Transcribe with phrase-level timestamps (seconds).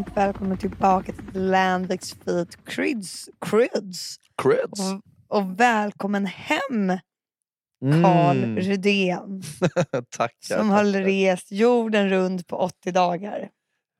[0.00, 3.28] varmt välkomna tillbaka till Landix Feet Crids.
[3.40, 4.16] Crids.
[4.42, 4.80] Creds.
[5.28, 6.98] Och, och välkommen hem
[8.02, 8.56] Carl Mm.
[8.56, 9.42] Rydén
[10.16, 10.56] Tackar.
[10.58, 11.00] som har tackar.
[11.04, 13.48] rest jorden runt på 80 dagar.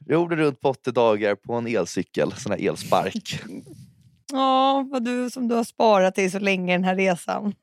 [0.06, 3.40] Gjorde runt på 80 dagar på en elcykel, sån här elspark.
[4.32, 7.54] Ja, vad du som du har sparat till så länge den här resan.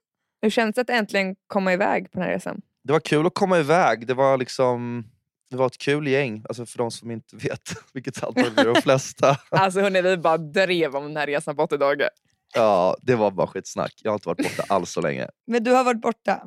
[0.42, 2.62] Hur känns det att äntligen komma iväg på den här resan?
[2.84, 4.08] Det var kul att komma iväg.
[4.08, 5.04] Det var liksom
[5.50, 8.82] det var ett kul gäng, alltså för de som inte vet, vilket antagligen är de
[8.82, 9.38] flesta.
[9.50, 12.10] Alltså hörni, vi bara drev om den här resan på 80 dagar.
[12.54, 13.94] Ja, det var bara skitsnack.
[14.04, 15.28] Jag har inte varit borta alls så länge.
[15.48, 16.42] Men du har varit borta.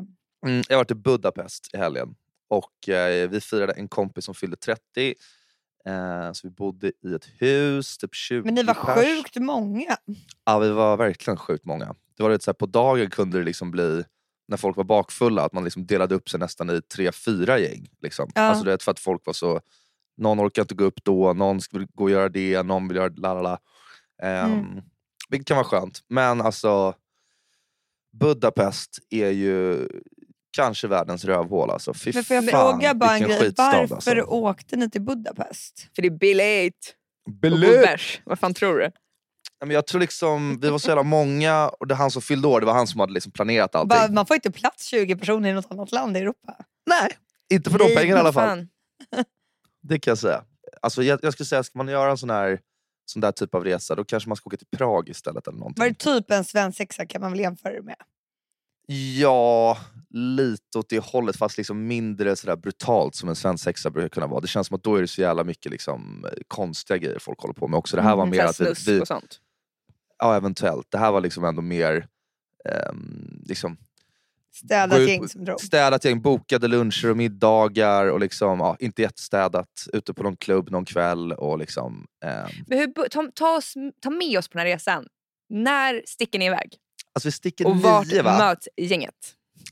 [0.46, 2.14] Mm, jag har varit i Budapest i helgen
[2.48, 4.80] och eh, vi firade en kompis som fyllde 30.
[5.86, 8.94] Eh, så vi bodde i ett hus, typ 20 Men ni var pers.
[9.04, 9.96] sjukt många.
[10.44, 11.94] Ja, vi var verkligen sjukt många.
[12.16, 14.04] Det var lite så här, på dagen kunde det liksom bli,
[14.50, 17.88] när folk var bakfulla, att man liksom delade upp sig nästan i tre, fyra gäng.
[18.02, 18.30] Liksom.
[18.34, 18.40] Ja.
[18.40, 19.60] Alltså, det är för att folk var så,
[20.16, 23.12] någon orkar inte gå upp då, någon ska gå och göra det, någon vill göra
[23.16, 23.58] la la la.
[24.22, 24.82] Ehm, Mm.
[25.28, 26.00] Vilket kan vara skönt.
[26.08, 26.94] Men alltså,
[28.20, 29.88] Budapest är ju
[30.50, 31.70] kanske världens rövhål.
[31.70, 31.94] Alltså.
[31.94, 33.52] Fy Men får jag fan, fråga bara en grej.
[33.56, 34.22] Varför alltså.
[34.22, 35.88] åkte ni till Budapest?
[35.94, 36.96] För det är billigt
[37.82, 38.20] bärs.
[38.24, 38.90] Vad fan tror du?
[39.60, 42.48] Ja, men Jag tror liksom, vi var så jävla många och det han som fyllde
[42.48, 43.88] år, det var han som hade liksom planerat allting.
[43.98, 46.56] Bara, man får inte plats 20 personer i något annat land i Europa.
[46.86, 47.10] Nej,
[47.52, 48.48] inte för de pengarna i alla fall.
[48.48, 48.68] fan.
[49.82, 50.44] Det kan jag säga.
[50.82, 52.60] Alltså, jag, jag skulle säga, ska man göra en sån, här,
[53.06, 55.46] sån där typ av resa, då kanske man ska åka till Prag istället.
[55.46, 55.82] eller någonting.
[55.82, 57.96] Var det typ en svensexa kan man väl jämföra det med?
[59.18, 59.78] Ja,
[60.10, 64.40] lite åt det hållet fast liksom mindre sådär brutalt som en svensexa brukar kunna vara.
[64.40, 67.40] Det känns som att då är det så jävla mycket liksom, eh, konstiga grejer folk
[67.40, 67.96] håller på med också.
[67.96, 69.40] Det här var Mm, mer att vi, vi, och sånt.
[70.20, 72.06] Ja eventuellt, det här var liksom ändå mer
[72.64, 73.76] ehm, liksom,
[74.52, 75.60] Städat ut- gäng som drog.
[75.60, 79.86] städat gäng, bokade luncher och middagar och liksom, ja, inte jättestädat.
[79.92, 84.10] Ute på någon klubb någon kväll och liksom, ehm, Men hur, ta, ta, oss, ta
[84.10, 85.06] med oss på den här resan.
[85.48, 86.74] När sticker ni iväg?
[87.12, 88.38] Alltså vi sticker Och vart nio va?
[88.38, 89.14] möts gänget?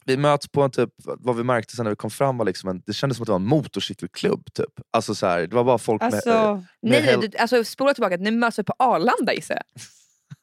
[0.04, 2.68] Vi möts på en typ, vad vi märkte sen när vi kom fram var liksom
[2.70, 4.80] en, det kändes som att det var en motorcykelklubb typ.
[4.90, 6.14] Alltså så här, det var bara folk med...
[6.14, 9.64] Alltså, med Nej, hel- du, alltså, spola tillbaka, ni möts väl på Arlanda gissar jag?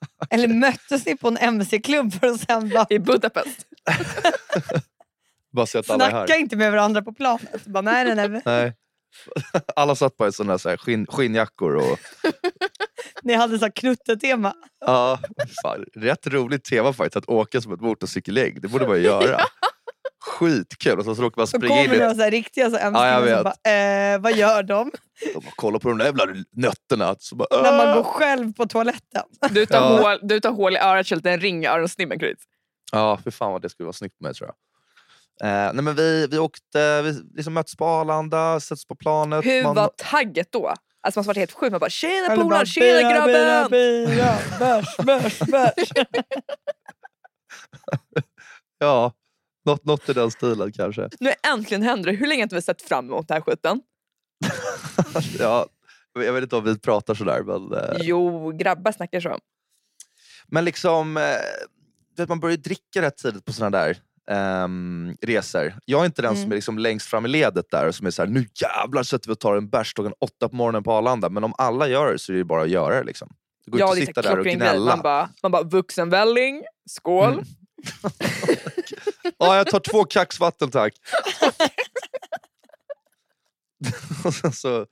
[0.30, 3.68] eller möttes ni på en mc-klubb för att sen bara I Budapest.
[5.54, 6.28] bara så att alla är här.
[6.28, 7.66] snacka inte med varandra på planet.
[7.66, 8.42] Bara, nej, nej, nej.
[8.46, 8.74] Nej.
[9.76, 12.00] Alla satt bara i såna så här skinn, skinnjackor och...
[13.24, 14.54] Ni hade så här knuttetema.
[14.86, 15.20] Ja,
[15.64, 18.62] fan, rätt roligt tema faktiskt att åka som ett motorcykelgäng.
[18.62, 19.42] Det borde man ju göra.
[20.26, 21.00] Skitkul!
[21.00, 22.16] Och så, så råkar man springa in kommer i...
[22.16, 23.72] så här riktiga så Ja, jag bara,
[24.14, 24.92] eh, vad gör de?
[25.34, 27.16] De bara kollar på de där jävla nötterna.
[27.20, 29.24] Så bara, När man "Åh!" går själv på toaletten.
[29.50, 30.02] Du tar, Ja.
[30.02, 32.38] hål, du tar hål i örat, kör en ring i öronsnimmen Chris.
[32.92, 34.56] Ja, för fan vad det skulle vara snyggt med tror jag.
[35.50, 39.46] Eh, nej, men vi, vi åkte, vi liksom möttes på Arlanda, sätts på planet.
[39.46, 40.68] Hur man- var tagget då?
[40.68, 41.72] Alltså man måste varit helt sjuk.
[41.72, 45.90] Man bara “tjena polaren, tjena bira, grabben!” bira, bira, Bärs, bärs, bärs.
[48.80, 49.12] Ja,
[49.66, 51.10] något, något i den stilen kanske.
[51.20, 52.18] Nu äntligen händer det.
[52.18, 53.82] Hur länge har vi sett fram emot den här skiten?
[55.40, 55.68] ja,
[56.14, 57.74] jag vet inte om vi pratar sådär men...
[57.74, 59.38] Eh, Jo, grabbar snackar så.
[60.48, 61.24] Men liksom, eh,
[62.16, 63.98] du vet, man börjar ju dricka rätt tidigt på såna där
[64.32, 65.74] ehm, resor.
[65.86, 66.52] Jag är inte den som Mm.
[66.52, 69.34] är liksom längst fram i ledet där och som är såhär, nu jävlar sätter vi
[69.34, 71.30] och tar en bärs klockan åtta på morgonen på Arlanda.
[71.30, 73.04] Men om alla gör det så är det ju bara att göra det.
[73.04, 73.30] Liksom.
[73.66, 74.70] Det går Ja, inte det att är sitta så där och klockren grej.
[74.70, 74.96] gnälla.
[74.96, 77.44] Man bara, man bara “vuxenvälling, skål”.
[79.38, 80.94] Ja, jag tar två kaxvatten tack.
[84.26, 84.86] och, sen så,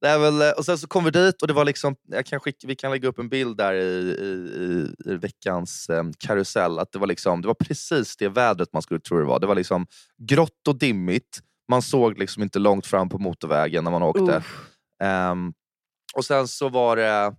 [0.00, 2.40] det är väl, och sen så kom vi dit och det var liksom, jag kan
[2.40, 6.78] skicka, vi kan lägga upp en bild där i, i, i, veckans em, karusell.
[6.78, 9.40] Att det, var liksom, det var precis det vädret man skulle tro det var.
[9.40, 9.86] Det var liksom
[10.18, 11.40] grått och dimmigt.
[11.68, 14.44] Man såg liksom inte långt fram på motorvägen när man åkte.
[15.02, 15.52] Ehm,
[16.14, 17.36] och sen så var det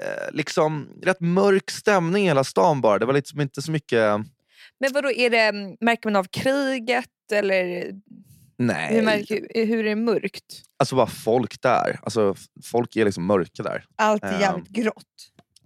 [0.00, 2.98] eh, liksom rätt mörk stämning i hela stan bara.
[2.98, 4.20] Det var liksom inte så mycket...
[4.80, 7.92] Men vadå, är det, märker man av kriget eller
[8.58, 8.94] Nej.
[8.94, 10.62] hur, märker, hur är det mörkt?
[10.76, 12.00] Alltså bara folk där.
[12.02, 13.84] Alltså, folk är liksom mörka där.
[13.96, 14.94] Allt är Ehm, jävligt grått.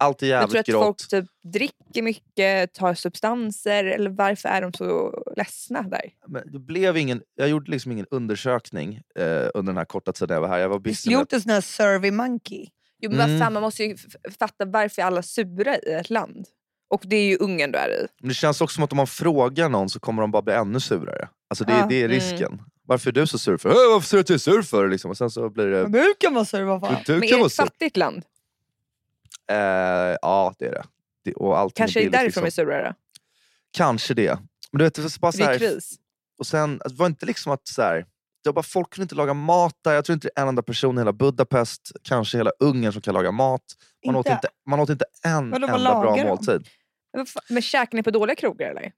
[0.01, 0.85] Allt är Jag tror jävligt att grått.
[0.85, 6.11] folk typ dricker mycket, tar substanser eller varför är de så ledsna där?
[6.27, 9.25] Men det blev ingen, jag gjorde liksom ingen undersökning eh,
[9.55, 10.59] under den här korta tiden jag var här.
[10.59, 12.69] Jag var busy gjort en sån här survey monkey.
[13.01, 13.31] Jo, men Mm.
[13.31, 13.97] vad fan, man måste ju
[14.39, 16.47] fatta varför är alla sura i ett land?
[16.91, 18.07] Och det är ju Ungern du är i.
[18.21, 20.55] Men det känns också som att om man frågar någon så kommer de bara bli
[20.55, 21.29] ännu surare.
[21.51, 21.87] Alltså det, Ja.
[21.89, 22.11] det är Mm.
[22.15, 22.63] risken.
[22.83, 23.69] Varför är du så sur för?
[23.69, 24.89] "Äh, Varför säger du att jag är sur för?
[24.89, 25.11] Liksom.
[25.11, 25.83] Och sen så blir det...
[25.89, 27.03] Men hur kan man surva vad fan?
[27.07, 27.63] Du, du Men kan är det vara ett sur.
[27.63, 28.23] fattigt land?
[29.51, 29.57] Eh,
[30.23, 30.85] ja det är det.
[31.25, 32.65] det och allting Kanske är det därför de är liksom.
[32.65, 32.95] surare?
[33.71, 34.39] Kanske det.
[34.73, 35.95] Men du vet, det var bara så Det är här, kris.
[36.39, 38.07] och sen, alltså, det var inte liksom att så här,
[38.45, 39.93] det var bara, folk kunde inte laga mat där.
[39.95, 43.03] Jag tror inte det är en enda person i hela Budapest, kanske hela Ungern som
[43.03, 43.63] kan laga mat.
[44.07, 44.33] Man, Åt, Inte?
[44.33, 46.23] inte, man åt inte en Vadå, vad enda bra de?
[46.25, 46.69] måltid.
[47.49, 48.93] Men, käkar ni på dåliga krogar eller?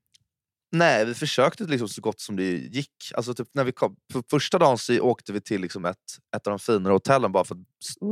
[0.72, 2.92] Nej, vi försökte liksom så gott som det gick.
[3.14, 5.96] Alltså typ när vi kom, för första dagen så åkte vi till liksom ett,
[6.36, 7.60] ett av de finare hotellen bara för att,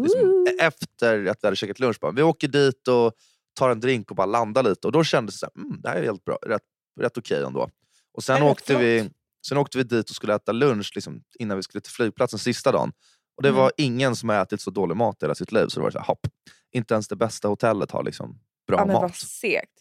[0.03, 1.97] liksom, efter att vi hade käkat lunch.
[2.01, 2.13] Bara.
[2.13, 3.13] Vi åker dit och
[3.59, 4.87] tar en drink och bara landar lite.
[4.87, 6.63] Och då kändes det så här, mm, det här är helt bra, rätt,
[7.01, 7.71] rätt okej ändå.
[8.13, 9.11] Och sen åkte, vi,
[9.47, 12.73] sen åkte vi dit och skulle äta lunch liksom, innan vi skulle till flygplatsen sista
[12.73, 12.93] dagen.
[13.37, 13.61] Och det Mm.
[13.61, 15.67] var ingen som har ätit så dålig mat i hela sitt liv.
[15.69, 16.27] Så det var så här, hopp.
[16.73, 19.17] Inte ens det bästa hotellet har liksom bra Ja, men vad mat.
[19.17, 19.73] segt.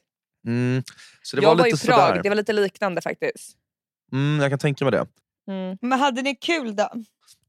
[0.48, 0.84] Mm.
[1.22, 2.24] Så det jag var var lite i Prag, sådär.
[2.24, 3.58] det var lite liknande faktiskt.
[4.12, 5.08] Mm, jag kan tänka mig det.
[5.52, 5.78] Mm.
[5.82, 6.90] Men hade ni kul då?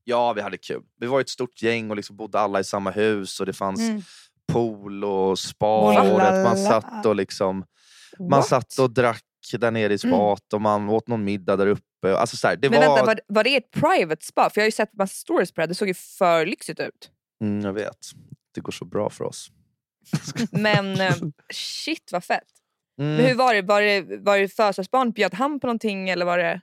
[0.05, 0.83] Ja, vi hade kul.
[1.01, 3.81] Vi var ett stort gäng och liksom bodde alla i samma hus och det fanns
[3.81, 4.03] Mm.
[4.53, 6.01] pool och spa.
[6.13, 7.65] Och man satt och liksom
[8.19, 8.49] man What?
[8.49, 9.25] satt och drack
[9.57, 12.17] där nere i spat och man åt någon middag där uppe.
[12.17, 12.87] Alltså så här, det Men var...
[12.87, 14.51] vänta, var, var det ett private spa?
[14.51, 15.69] För jag har ju sett massa stories på det här.
[15.69, 17.11] Det såg ju för lyxigt ut.
[17.45, 18.11] mm, jag vet.
[18.55, 19.51] Det går så bra för oss.
[20.51, 21.17] Men eh,
[21.53, 22.43] shit vad fett.
[23.01, 23.17] Mm.
[23.17, 23.63] Men hur var det?
[23.63, 25.11] Var det, var det födelsedagsbarn?
[25.11, 26.61] Bjöd han på någonting eller var det...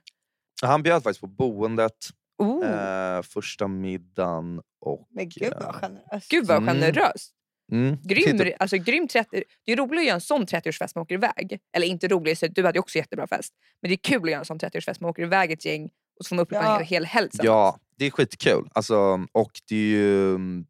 [0.62, 4.60] Han bjöd faktiskt på boendet Oh, eh, första middagen.
[4.80, 6.30] Och, Men gud eh, vad generöst.
[6.30, 6.74] Gud vad mm.
[6.74, 7.32] generöst.
[7.72, 11.02] Mm, Grym, titta- alltså, grym 30, det är roligt att göra en sån 30-årsfest man
[11.02, 11.58] åker iväg.
[11.72, 13.52] Eller inte roligt, så du hade ju också jättebra fest.
[13.82, 15.84] Men det är kul att göra en sån 30-årsfest man åker iväg ett gäng
[16.18, 16.78] och så får man uppleva Ja.
[16.80, 17.28] en hel helg.
[17.32, 18.68] Ja, det är skitkul.
[18.72, 20.66] Alltså, och det är ju mm,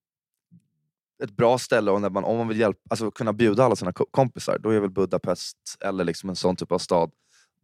[1.25, 3.93] ett bra ställe och när man, om man vill hjälpa, alltså, kunna bjuda alla sina
[3.93, 4.59] ko- kompisar.
[4.59, 7.11] Då är väl Budapest eller liksom en sån typ av stad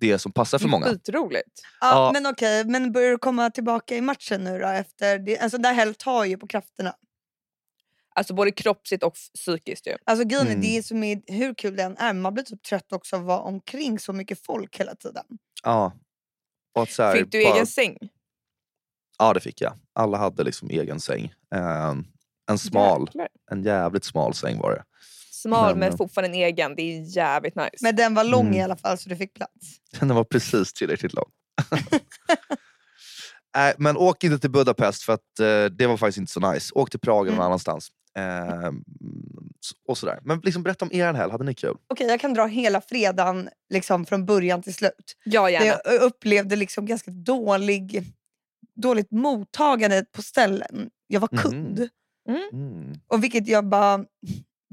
[0.00, 0.86] det som passar för Det är många.
[0.86, 1.48] skitroligt.
[1.80, 2.10] Ja, Ja.
[2.12, 4.66] Men okej, men börjar du komma tillbaka i matchen nu då?
[4.68, 5.38] Efter det?
[5.38, 6.94] Alltså det här tar ju på krafterna.
[8.14, 9.96] Alltså både kroppsligt och psykiskt ju.
[10.04, 10.60] Alltså grejen är, Mm.
[10.62, 13.26] det som är, hur kul det än är, man blir typ trött också av att
[13.28, 15.24] vara omkring så mycket folk hela tiden.
[15.62, 15.92] Ja.
[16.74, 17.96] Och så här, Fick du bara- egen säng?
[19.18, 19.72] Ja det fick jag.
[19.92, 21.34] Alla hade liksom egen säng.
[21.54, 22.04] Ehm,
[22.50, 23.28] en smal, Jäklar.
[23.50, 24.84] en jävligt smal säng var det.
[25.30, 26.74] Smal Men, men eh, fortfarande en egen.
[26.76, 27.70] Det är jävligt nice.
[27.80, 28.58] Men den var lång Mm.
[28.58, 29.52] i alla fall så du fick plats.
[30.00, 31.30] Den var precis tillräckligt lång.
[33.56, 36.72] Nej, men åk inte till Budapest för att eh, det var faktiskt inte så nice.
[36.74, 37.46] Åk till Prag eller någon Mm.
[37.46, 37.88] annanstans.
[38.16, 40.18] S- och sådär.
[40.22, 41.76] Men liksom, berätta om er helg, hade ni kul?
[41.86, 45.16] Okej, jag kan dra hela fredagen liksom, från början till slut.
[45.24, 45.66] ja, gärna.
[45.84, 48.02] jag upplevde liksom ganska dålig,
[48.74, 50.90] dåligt mottagande på ställen.
[51.06, 51.42] Jag var Mhm.
[51.42, 51.88] kund.
[52.28, 52.92] Mm.
[53.08, 54.04] Och vilket jag bara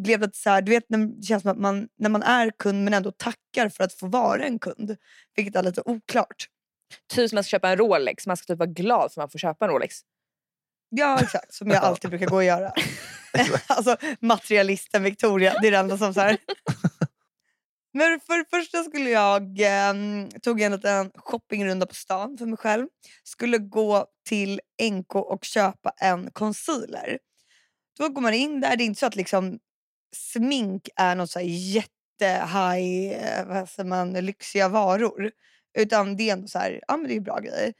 [0.01, 2.51] blev lite så här, du vet när det känns som att man, när man är
[2.59, 4.95] kund men ändå tackar för att få vara en kund.
[5.35, 6.47] Vilket är lite oklart.
[7.13, 8.27] Typ som man ska köpa en Rolex.
[8.27, 9.95] Man ska typ vara glad för att man får köpa en Rolex.
[10.89, 12.73] Ja exakt, som jag alltid brukar gå och göra.
[13.67, 16.37] alltså materialisten Victoria, det är det enda som så här.
[17.93, 19.93] Men för det första skulle jag, eh,
[20.41, 22.87] tog en liten shoppingrunda på stan för mig själv.
[23.23, 27.19] Skulle gå till NK och köpa en concealer.
[27.99, 29.59] Då går man in där, det är inte så att liksom
[30.15, 35.31] smink är något så här jätte high, eh, vad säger man, lyxiga varor.
[35.77, 37.73] Utan det är ändå så här, ja men det är bra grejer.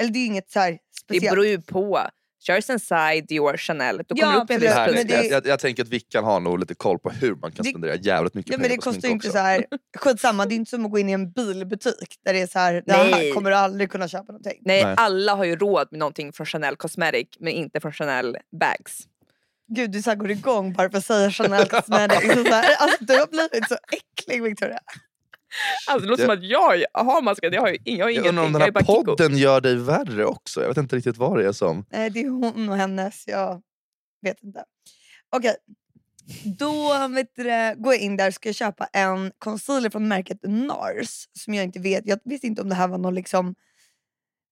[0.00, 1.30] Eller det är inget så här Det speciellt.
[1.30, 2.00] beror ju på.
[2.40, 3.96] Kör Sensai, Dior, Chanel.
[4.08, 5.06] Då kommer Ja, du upp i en viss Det här, men pris.
[5.06, 7.62] det- jag, jag, jag tänker att Vickan har nog lite koll på hur man kan
[7.62, 9.36] Det- spendera jävligt mycket Ja, men pengar det på kostar inte också.
[9.36, 9.64] så här,
[9.98, 12.58] skitsamma, det är inte som att gå in i en bilbutik där det är så
[12.58, 14.58] här, här kommer du aldrig kunna köpa någonting.
[14.60, 14.94] Nej, Nej.
[14.98, 18.98] alla har ju råd med någonting från Chanel Cosmetic men inte från Chanel Bags.
[19.74, 22.36] Gud du så här går igång bara för att säga Chanel Cosmetics.
[22.36, 22.74] och så här.
[22.78, 24.78] Alltså, du har blivit så äcklig Victoria.
[25.88, 27.54] Alltså, det låter som att jag har maskat.
[27.54, 28.28] Jag har ju jag har Jag ingenting.
[28.28, 29.04] undrar om den jag här är bara Kiko.
[29.16, 30.60] podden gör dig värre också.
[30.60, 31.84] Jag vet inte riktigt vad det är som...
[31.90, 33.62] Nej det är hon och hennes, jag
[34.22, 34.64] vet inte.
[35.36, 35.56] Okej,
[36.58, 41.28] då vet du, går jag in där och ska köpa en concealer från märket NARS.
[41.32, 43.54] Som jag inte vet, jag visste inte om det här var någon liksom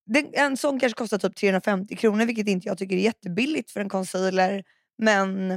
[0.05, 3.79] den, en sån kanske kostar typ 350 kronor vilket inte jag tycker är jättebilligt för
[3.79, 4.63] en concealer.
[4.97, 5.49] Men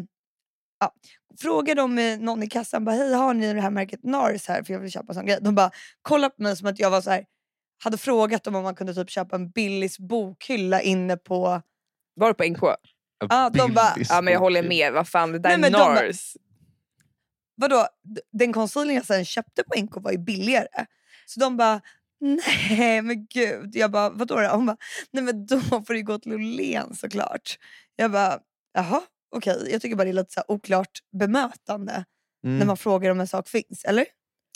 [0.80, 0.94] ja.
[1.40, 4.62] Frågade de eh, någon i kassan, bara, hej har ni det här märket NARS här
[4.62, 5.38] för jag vill köpa en sån grej.
[5.40, 5.70] De bara
[6.02, 7.24] kollade på mig som att jag var så här,
[7.84, 11.62] hade frågat dem om man kunde typ köpa en Billys bokhylla inne på...
[12.14, 12.62] Var du på NK?
[13.28, 14.92] Ja, de bara- Ja men jag håller med.
[14.92, 16.36] Vad fan, det där Nej, är men de NARS.
[17.54, 17.86] Vadå?
[18.32, 20.86] Den concealern jag sen köpte på NK var ju billigare.
[21.26, 21.80] Så de bara,
[22.70, 23.76] nej men gud.
[23.76, 24.48] Jag bara, vadå då?
[24.48, 24.76] Hon bara,
[25.10, 27.58] nej men då får du gå till Åhléns såklart.
[27.96, 28.38] Jag bara,
[28.74, 29.68] jaha okej.
[29.70, 32.04] Jag tycker bara det är lite så här oklart bemötande
[32.42, 32.66] när Mm.
[32.66, 34.06] man frågar om en sak finns, eller?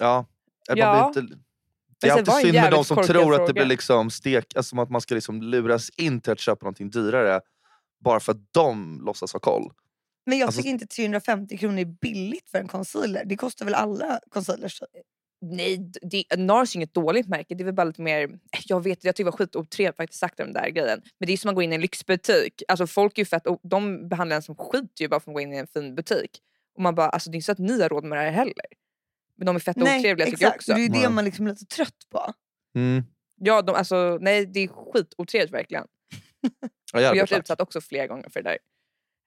[0.00, 0.26] Ja.
[0.68, 1.10] Man Ja.
[1.12, 1.36] blir inte...
[2.00, 3.52] Det är Alltså, det alltid synd med de som tror att det fråga.
[3.52, 6.90] blir liksom stek, alltså som att man ska liksom luras in till att köpa någonting
[6.90, 7.40] dyrare
[8.04, 9.72] bara för att de låtsas ha koll.
[10.26, 13.24] Men jag Alltså- tycker inte 350 kronor är billigt för en concealer.
[13.24, 14.82] Det kostar väl alla concealers?
[15.50, 17.54] Nej, det, Nars är inget dåligt märke.
[17.54, 18.38] Det är väl bara lite mer...
[18.66, 21.02] Jag vet jag tycker det var skitotrevligt faktiskt sagt om den där grejen.
[21.18, 22.62] Men det är som att gå in i en lyxbutik.
[22.68, 25.40] Alltså folk är ju fett, de behandlar en som skit ju bara för att gå
[25.40, 26.30] in i en fin butik.
[26.74, 28.30] Och man bara, alltså det är inte så att ni har råd med det här
[28.30, 28.66] heller.
[29.36, 30.60] Men de är fett Nej, otrevliga tycker jag exakt.
[30.60, 30.72] också.
[30.74, 32.32] Det är ju det man liksom är lite trött på.
[32.74, 33.04] Mm.
[33.36, 35.86] Ja, de, alltså, nej det är skitotrevligt verkligen.
[36.92, 37.38] Ja, Och jag har tack.
[37.38, 38.58] utsatt också flera gånger för det där.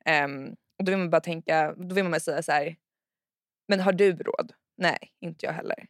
[0.05, 0.47] Ehm,
[0.79, 2.75] och då vill man bara tänka, då vill man bara säga så här.
[3.67, 4.53] Men har du råd?
[4.77, 5.86] Nej, inte jag heller.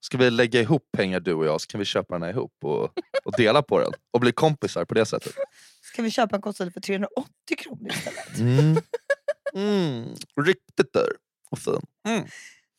[0.00, 2.54] Ska vi lägga ihop pengar du och jag så kan vi köpa den här ihop
[2.62, 2.84] och,
[3.24, 3.92] och dela på den.
[4.10, 5.32] Och bli kompisar på det sättet.
[5.82, 8.38] Ska vi köpa en konsol för 380 kronor istället?
[8.38, 8.76] Mm.
[9.54, 10.14] Mm.
[10.40, 11.12] Riktigt dyr
[11.50, 11.80] och fin.
[12.08, 12.26] Mm.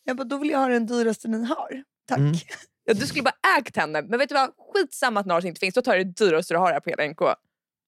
[0.04, 1.84] Jag bara, då vill jag ha den dyraste ni har.
[2.08, 2.18] Tack.
[2.18, 2.34] Mm.
[2.84, 4.02] Ja, du skulle bara ägt henne.
[4.02, 4.50] Men vet du vad?
[4.74, 5.76] Skitsamma att Nars inte finns.
[5.76, 7.22] Då tar du det dyraste du har här på hela NK.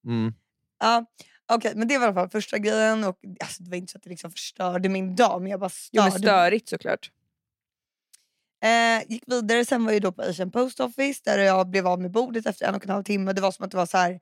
[0.06, 0.34] Mm.
[0.80, 1.06] Ja,
[1.54, 3.04] Okej, men det var i alla fall första grejen.
[3.04, 5.70] Och, alltså, det var inte så att det liksom förstörde min dag, men jag bara
[5.92, 7.12] Jo men störde störigt såklart.
[8.64, 12.02] Eh, gick vidare, sen var jag då på Asian Post Office där jag blev av
[12.02, 13.34] med bordet efter en och en halv timme.
[13.34, 14.20] Det var som att det var så här,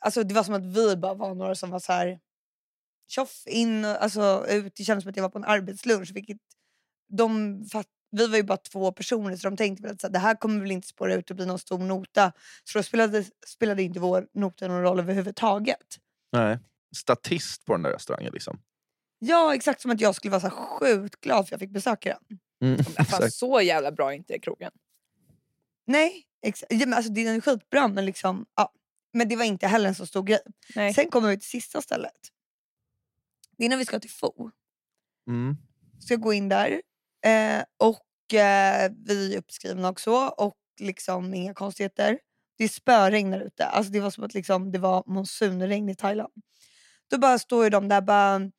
[0.00, 2.18] alltså det var som att vi bara var några som var så här
[3.08, 4.72] tjoff in och alltså, ut.
[4.76, 6.10] Det kändes som att jag var på en arbetslunch.
[6.14, 6.38] Vilket
[7.08, 10.12] de fatt, vi var ju bara två personer så de tänkte väl att så här,
[10.12, 12.32] det här kommer väl inte spåra ut och bli någon stor nota.
[12.64, 15.98] Så då spelade, spelade inte vår nota någon roll överhuvudtaget.
[16.32, 16.58] Nej.
[16.96, 18.60] Statist på den där restaurangen liksom.
[19.18, 22.18] Ja exakt som att jag skulle vara så sjukt glad för att jag fick besöka
[22.28, 22.38] den.
[22.60, 22.84] Mm.
[22.84, 24.72] Fan, så jävla bra är inte krogen.
[25.86, 26.26] Nej,
[26.68, 28.72] ja, men alltså, den är skitbra men liksom, ja.
[29.12, 30.40] Men det var inte heller en så stor grej.
[30.74, 30.94] Nej.
[30.94, 32.12] Sen kommer vi till sista stället.
[33.58, 34.50] Det är när vi ska till FO.
[35.28, 35.56] Mm.
[36.00, 36.82] Ska gå in där.
[37.24, 40.12] Eh, och eh, vi är uppskrivna också.
[40.14, 42.18] Och liksom inga konstigheter.
[42.58, 43.66] Det är spöregn där ute.
[43.66, 46.32] Alltså det var som att liksom, det var monsunregn i Thailand.
[47.10, 48.50] Då bara står ju de där bara...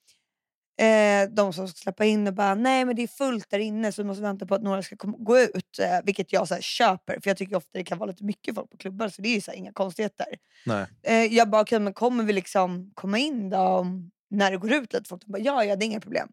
[0.79, 3.91] Eh, de som ska släppa in och bara nej men det är fullt där inne
[3.91, 5.79] så vi måste vänta på att några ska gå ut.
[5.79, 8.55] Eh, vilket jag så här, köper för jag tycker ofta det kan vara lite mycket
[8.55, 10.27] folk på klubbar så det är ju så här, inga konstigheter.
[10.65, 10.85] Nej.
[11.03, 14.73] Eh, jag bara, okej men kommer vi liksom komma in då om, när det går
[14.73, 15.25] ut lite folk?
[15.25, 16.29] De bara, ja ja det är inga problem.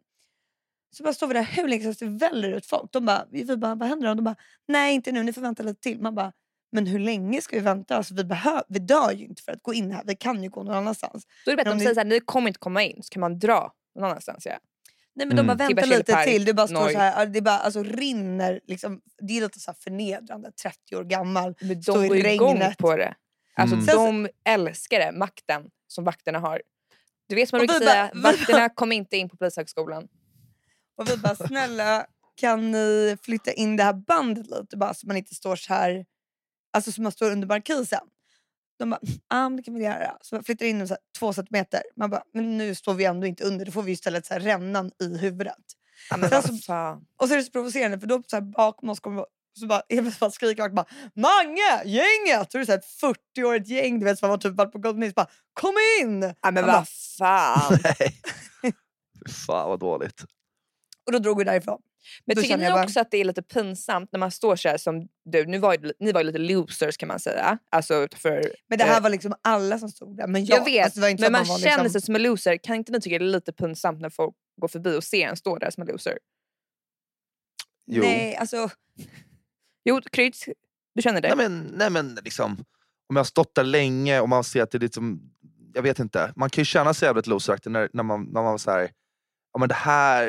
[0.96, 2.92] Så bara står vi där hur länge som helst, det väller ut folk.
[2.92, 4.14] De bara, vi bara, vad händer då?
[4.14, 4.36] De bara,
[4.68, 6.00] nej inte nu, ni får vänta lite till.
[6.00, 6.32] Man bara,
[6.72, 7.96] men hur länge ska vi vänta?
[7.96, 10.50] Alltså, vi, behö- vi dör ju inte för att gå in här, vi kan ju
[10.50, 11.26] gå någon annanstans.
[11.44, 13.10] Då är det bättre att om de säger såhär, ni kommer inte komma in så
[13.10, 14.46] kan man dra någon annanstans.
[14.46, 14.58] Ja.
[15.14, 15.56] Nej men de Mm.
[15.56, 16.38] bara, Tibba vänta lite Chili till.
[16.38, 18.60] Park, Det bara står så här, det bara alltså, rinner.
[18.66, 21.54] Liksom, det är lite så här förnedrande, 30 år gammal.
[21.60, 23.14] Men de går igång på det.
[23.54, 23.86] Alltså Mm.
[24.24, 26.62] de älskar det, makten som vakterna har.
[27.28, 30.08] Du vet som man brukar säga, bara- vakterna kom inte in på polishögskolan.
[30.96, 35.16] Och vi bara, snälla kan ni flytta in det här bandet lite bara så man
[35.16, 36.04] inte står så här,
[36.72, 38.00] alltså så man står under markisen.
[38.78, 39.00] De bara,
[39.48, 40.16] men det kan vi göra.
[40.20, 41.82] Så man flyttar in den så här, två centimeter.
[41.96, 44.40] Man bara, men nu står vi ändå inte under, då får vi istället så här
[44.40, 45.54] rännan i huvudet.
[46.10, 47.06] Ja, men så- fan.
[47.20, 49.24] Och så är det så provocerande för då så här, bakom oss kommer
[49.60, 51.84] så bara, helt bara skriker vakt bara Mange!
[51.84, 52.52] Gänget!
[52.52, 55.12] Så är det så ett 40-årigt gäng du vet, som har typ varit på Golden
[55.16, 56.22] bara Kom in!
[56.22, 57.78] Ja, men Man vad fan.
[57.84, 58.20] Nej.
[58.62, 58.72] Fy
[59.46, 60.22] Fan vad dåligt.
[61.06, 61.80] och då drog vi därifrån.
[62.24, 64.68] Men tycker känner ni bara- också att det är lite pinsamt när man står så
[64.68, 67.58] här som du, nu var ju, ni var ju lite losers kan man säga.
[67.70, 70.26] Alltså för, Men det här eh, var liksom alla som stod där.
[70.26, 72.00] Men jag, jag vet, alltså, det var inte så men att man var känner liksom,
[72.00, 72.56] sig som en loser.
[72.56, 75.36] Kan inte ni tycka det är lite pinsamt när folk går förbi och ser en
[75.36, 76.18] stå där som en loser?
[77.86, 78.02] Jo.
[78.02, 78.70] Nej, alltså,
[79.88, 80.44] Jo, Kryds,
[80.94, 81.34] du känner det?
[81.34, 82.52] Nej men, nej men liksom,
[83.08, 85.20] om jag har stått där länge och man ser att det är liksom,
[85.74, 86.32] jag vet inte.
[86.36, 88.90] Man kan ju känna sig jävligt loseraktig när, när man, när man var så här,
[89.52, 90.26] ja men det här,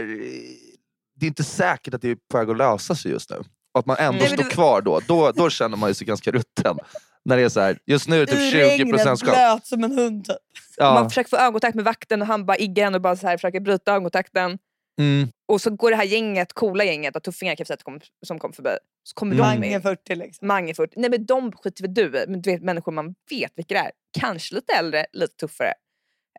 [1.20, 3.36] det är inte säkert att det är på väg att lösa sig just nu.
[3.74, 6.08] Och att man ändå Nej, står det- kvar då, då, då känner man ju sig
[6.08, 6.78] ganska rutten.
[7.26, 9.24] När det är så här, just nu är det typ 20% regnet, chans.
[9.24, 10.38] blöt som en hund typ.
[10.80, 13.28] Man Ja, försöker få ögonkontakt med vakten och han bara iggar henne och bara så
[13.28, 14.58] här försöker bryta ögonkontakten.
[15.00, 18.40] mm, Och så går det här gänget, coola gänget av tuffingar kan jag kom, som
[18.40, 18.70] kom förbi.
[19.04, 19.46] Så kommer Mm.
[19.50, 19.82] de Mange in.
[19.82, 20.48] 40 liksom.
[20.48, 20.94] Mange 40.
[21.00, 22.10] Nej men de skiter väl du.
[22.28, 23.92] Men du vet människor man vet vilka det är.
[24.20, 25.74] Kanske lite äldre, lite tuffare.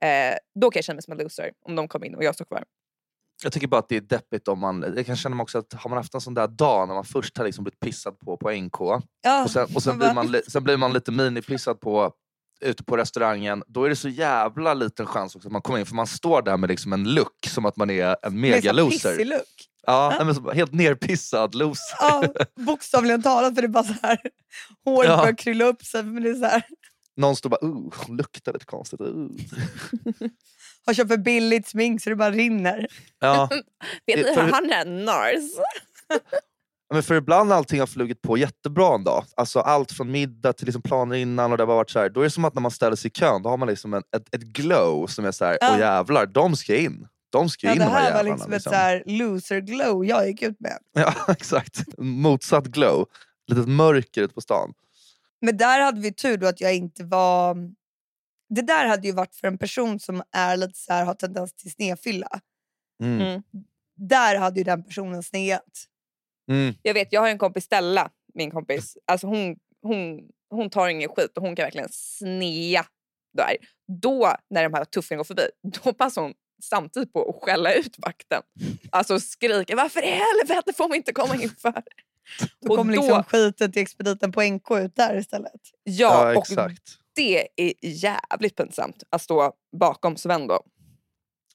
[0.01, 2.35] Eh, då kan jag känna mig som en loser om de kommer in och jag
[2.35, 2.65] står kvar.
[3.43, 5.73] Jag tycker bara att det är deppigt om man, jag kan känna mig också att
[5.73, 8.37] har man haft en sån där dag när man först har liksom blivit pissad på
[8.37, 8.79] på NK
[9.23, 12.13] Ja, och sen, och sen, blir, man, sen blir man lite minipissad på
[12.61, 15.87] ute på restaurangen, då är det så jävla liten chans också att man kommer in
[15.87, 19.25] för man står där med liksom en look som att man är en mega-loser.
[19.25, 19.69] look.
[19.87, 21.97] Ja, nej, men helt nerpissad loser.
[22.01, 22.25] Ja,
[22.57, 24.19] bokstavligen talat för det är bara så här.
[24.85, 25.17] Håret Ja.
[25.17, 26.03] börjar krylla upp sig.
[26.03, 26.63] Men det är så här,
[27.17, 29.01] Någon står bara uh, luktar lite konstigt.
[29.01, 29.07] Uh.
[30.89, 32.87] har köpt för billigt smink så det bara rinner.
[33.21, 33.49] Ja,
[34.07, 35.51] Vet ni hur han är Nars?
[36.95, 39.25] men för ibland allting har flugit på jättebra en dag.
[39.37, 41.53] Alltså allt från middag till liksom planer innan.
[41.53, 43.09] Och det har varit så här, då är det som att när man ställer sig
[43.09, 45.71] i kön, då har man liksom en, ett, ett glow som är så här, Ja.
[45.73, 47.09] åh jävlar, de ska in.
[47.31, 48.35] De ska Ja, in det de här här var jävlarna.
[48.37, 48.73] liksom ett liksom.
[48.73, 50.79] så här loser glow jag gick ut med.
[50.93, 51.85] Ja, exakt.
[51.99, 53.07] Motsatt glow.
[53.51, 54.73] Litet mörker ute på stan.
[55.41, 57.57] Men där hade vi tur då att jag inte var...
[58.49, 61.53] Det där hade ju varit för en person som är lite så här, har tendens
[61.55, 62.41] till snedfylla.
[63.03, 63.21] Mm.
[63.21, 63.43] Mm.
[63.97, 65.85] Där hade ju den personen sneat.
[66.51, 66.75] Mm.
[66.83, 68.97] Jag vet, jag har en kompis, Stella, min kompis.
[69.07, 72.85] Alltså hon, hon, hon tar ingen skit och hon kan verkligen snea
[73.37, 73.57] där.
[74.03, 75.49] Då, när de här tuffingarna går förbi,
[75.85, 78.43] då passar hon samtidigt på att skälla ut vakten.
[78.91, 81.83] Alltså skrika “Varför i helvete får man inte komma in för?”
[82.61, 85.61] Då Och kom då- liksom skiten till expediten på NK ut där istället.
[85.85, 85.93] Ja,
[86.33, 86.83] Ja, och exakt.
[87.19, 90.61] Det är jävligt pinsamt att stå bakom Sven då.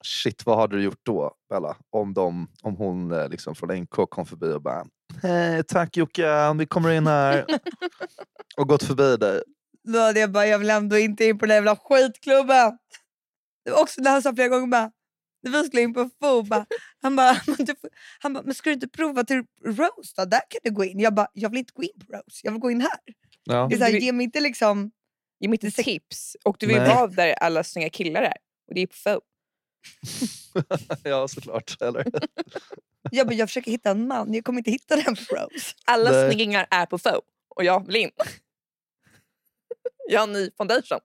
[0.04, 1.78] Shit, vad hade du gjort då, Bella?
[1.90, 4.86] Om, de, om hon eh, liksom från NK kom förbi och bara
[5.22, 7.46] Hej, tack Jocke, vi kommer in här.
[8.58, 9.42] och gått förbi dig.
[9.84, 12.78] Då hade jag bara, jag vill ändå inte in på den där jävla skitklubben.
[13.66, 14.92] Det var också när han sa flera gånger bara,
[15.44, 16.66] när vi skulle in på FO, bara,
[17.02, 17.38] han bara,
[18.20, 20.26] han bara, men ska du inte prova till Rose då?
[20.26, 21.00] Där kan du gå in.
[21.00, 23.00] Jag bara, jag vill inte gå in på Rose, jag vill gå in här.
[23.44, 23.68] Ja.
[23.70, 24.92] Det är så här, ge mig inte liksom,
[25.44, 26.38] Ge mig inte tips.
[26.44, 26.96] Och du vill Nej.
[26.96, 28.38] vara där alla snygga killar är.
[28.68, 29.22] Och det är på Fo.
[31.10, 31.82] ja, såklart.
[31.82, 32.06] Eller?
[33.12, 35.76] jag, bara, jag försöker hitta en man, jag kommer inte hitta den på Rose.
[35.86, 36.30] Alla Nej.
[36.30, 37.22] snyggingar är på Fo.
[37.56, 38.12] Och jag vill in.
[40.10, 41.00] jag har en ny foundation.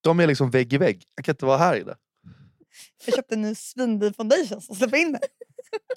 [0.00, 1.04] De är liksom vägg i vägg.
[1.14, 1.94] Jag kan inte vara här inne.
[3.06, 5.20] Jag köpte en ny svindyr foundation som släpper in mig.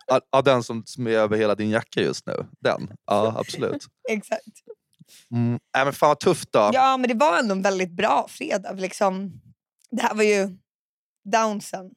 [0.08, 2.46] Ja, ja, den som som är över hela din jacka just nu.
[2.60, 2.92] Den.
[3.06, 3.86] Ja, absolut.
[4.10, 4.64] Exakt.
[5.32, 5.60] Mm.
[5.76, 6.70] Nej, men fan vad tufft då.
[6.74, 8.72] Ja men det var ändå en väldigt bra fredag.
[8.74, 9.42] Liksom,
[9.92, 10.58] det här var ju
[11.24, 11.92] downsen.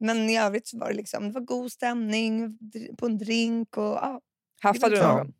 [0.00, 2.58] Men i övrigt så var det, liksom, det var god stämning
[2.98, 3.76] på en drink.
[3.76, 4.20] Och, ja.
[4.60, 5.32] Haffade du någon?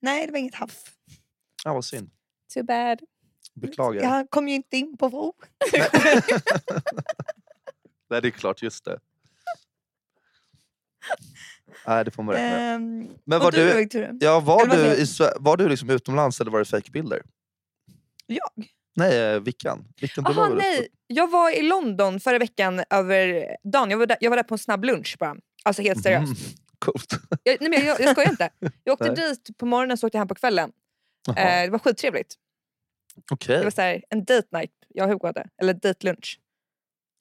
[0.00, 0.84] Nej det var inget haff.
[1.64, 2.10] Ja, vad synd.
[2.54, 3.00] Too bad.
[3.54, 4.02] Beklagar.
[4.02, 5.32] Jag kom ju inte in på FO.
[8.10, 8.62] Nej, det är klart.
[8.62, 9.00] Just det.
[11.86, 12.74] Nej, det får man räkna med.
[12.74, 14.12] Ehm, Men och var du, du, Victoria?
[14.20, 15.06] ja, var, Eller du i,
[15.40, 17.22] var du liksom utomlands eller var det fejkbilder?
[18.26, 18.50] Jag?
[18.96, 19.84] Nej, eh, Vickan.
[20.00, 23.90] Vickan upp- nej, jag var i London förra veckan över dagen.
[23.90, 25.36] Jag var där, jag var där på en snabb lunch bara.
[25.64, 26.26] Alltså helt seriöst.
[26.26, 26.36] Mhm.
[26.78, 27.12] Coolt.
[27.42, 28.50] Jag, nej, men jag, jag skojar inte.
[28.84, 29.14] Jag åkte Nej.
[29.30, 30.72] dit på morgonen så åkte jag hem på kvällen.
[31.28, 32.34] Eh, det var skittrevligt.
[33.32, 33.58] Okej.
[33.58, 35.46] Det var så här, en date night jag och Hugo hade.
[35.62, 36.38] Eller date lunch.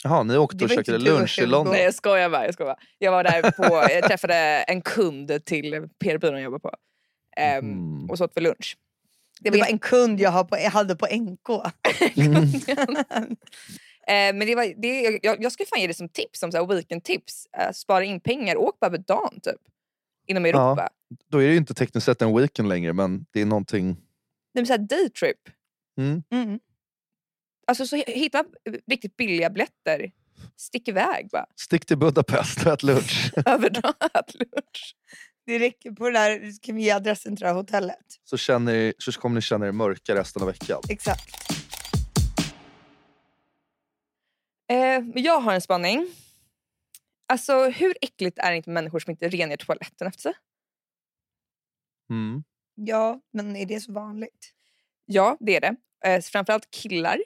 [0.04, 1.46] Jaha, ni åkte Det och var käkade lunch i.
[1.46, 1.74] London?
[1.74, 2.46] Nej jag skojar bara.
[2.46, 2.80] Jag, skojar bara.
[2.98, 3.64] jag var där på,
[3.94, 4.36] jag träffade
[4.68, 6.72] en kund till PR-byrån jag jobbar på.
[7.38, 8.10] Ehm, Mm.
[8.10, 8.78] Och så åt vi lunch.
[9.40, 11.50] Det var en kund jag, har på, jag hade på NK.
[12.16, 12.44] Mm.
[14.08, 16.58] Eh, men det var, det, jag, jag ska fan ge det som tips, som så
[16.58, 17.48] här weekend-tips.
[17.58, 19.62] Eh, spara in pengar, åk bara över dagen typ.
[20.28, 20.90] Inom Europa.
[21.32, 23.86] Då är det ju inte tekniskt sett en weekend längre, men det är någonting...
[23.88, 23.96] Nej,
[24.54, 25.38] men så här daytrip.
[25.98, 26.24] Mm.
[26.32, 26.60] Mm.
[27.68, 28.44] Alltså så hitta
[28.88, 30.12] riktigt billiga biljetter.
[30.58, 31.46] Stick iväg bara.
[31.56, 33.32] Stick till Budapest och ät lunch.
[33.46, 34.96] Över dagen, ät lunch.
[35.46, 38.20] Det räcker på det där, kan vi ge adressen till det här hotellet.
[38.24, 40.82] Så, känner, så kommer ni känna er mörka resten av veckan.
[40.90, 41.36] Exakt.
[44.70, 46.08] Eh, men jag har en spaning.
[47.28, 50.34] Alltså hur äckligt är det inte med människor som inte rengör toaletten efter sig?
[52.10, 52.44] Mm.
[52.76, 54.54] Ja, men är det så vanligt?
[55.06, 55.76] Ja, det är det.
[56.06, 57.20] Eh, framförallt killar.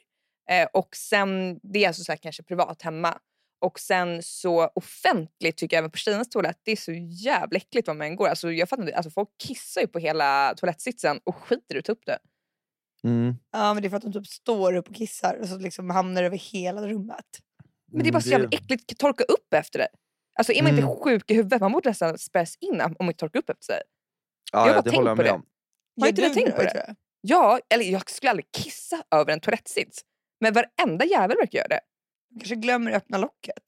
[0.52, 3.18] Eh, och sen, det är alltså så här, kanske privat hemma.
[3.66, 6.92] Och sen så offentligt tycker jag även på tjejernas toalett, det är så
[7.26, 8.28] jävla äckligt var man går.
[8.28, 11.92] Alltså, jag fattar inte, alltså, folk kissar ju på hela toalettsitsen och skiter att ta
[11.92, 12.20] upp det.
[13.04, 13.36] Mm.
[13.52, 15.90] Ja, men det är för att de typ står upp och kissar och så liksom
[15.90, 17.26] hamnar över hela rummet.
[17.92, 19.88] Men det är bara så Mm, jävla äckligt, torka upp efter det.
[20.40, 20.84] Alltså är man Mm.
[20.86, 23.66] inte sjuk i huvudet, man borde nästan spärras in om man inte torkar upp efter
[23.66, 23.82] sig.
[24.52, 25.36] Ja, Jag har ja, bara det tänkt håller jag på med det.
[25.36, 25.46] om.
[26.02, 26.96] Har inte du tänkt på det?
[27.22, 30.02] Ja, eller jag skulle aldrig kissa över en toalettsits.
[30.40, 31.80] Men varenda jävel verkar göra det.
[32.40, 33.64] Kanske glömmer öppna locket.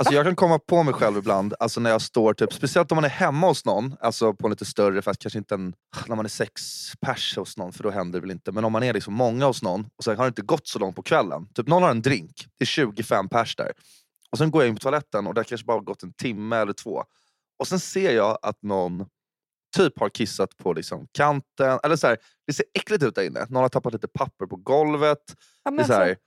[0.00, 2.96] Alltså jag kan komma på mig själv ibland, alltså när jag står, typ, speciellt om
[2.96, 5.74] man är hemma hos någon, alltså på en lite större, fast kanske inte en,
[6.06, 6.62] när man är sex
[7.00, 8.52] pers hos någon, för då händer det väl inte.
[8.52, 10.78] Men om man är liksom många hos någon, och sen har det inte gått så
[10.78, 11.48] långt på kvällen.
[11.54, 13.72] Typ någon har en drink, det är 25 pers där.
[14.30, 16.56] Och sen går jag in på toaletten och det har kanske bara gått en timme
[16.56, 17.04] eller två.
[17.58, 19.06] Och sen ser jag att någon
[19.78, 23.46] typ har kissat på liksom kanten, eller så här, det ser äckligt ut där inne.
[23.48, 25.18] Någon har tappat lite papper på golvet.
[25.64, 26.22] Ja, Det är så här, alltså,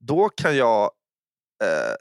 [0.00, 0.82] då kan jag
[1.64, 1.94] eh,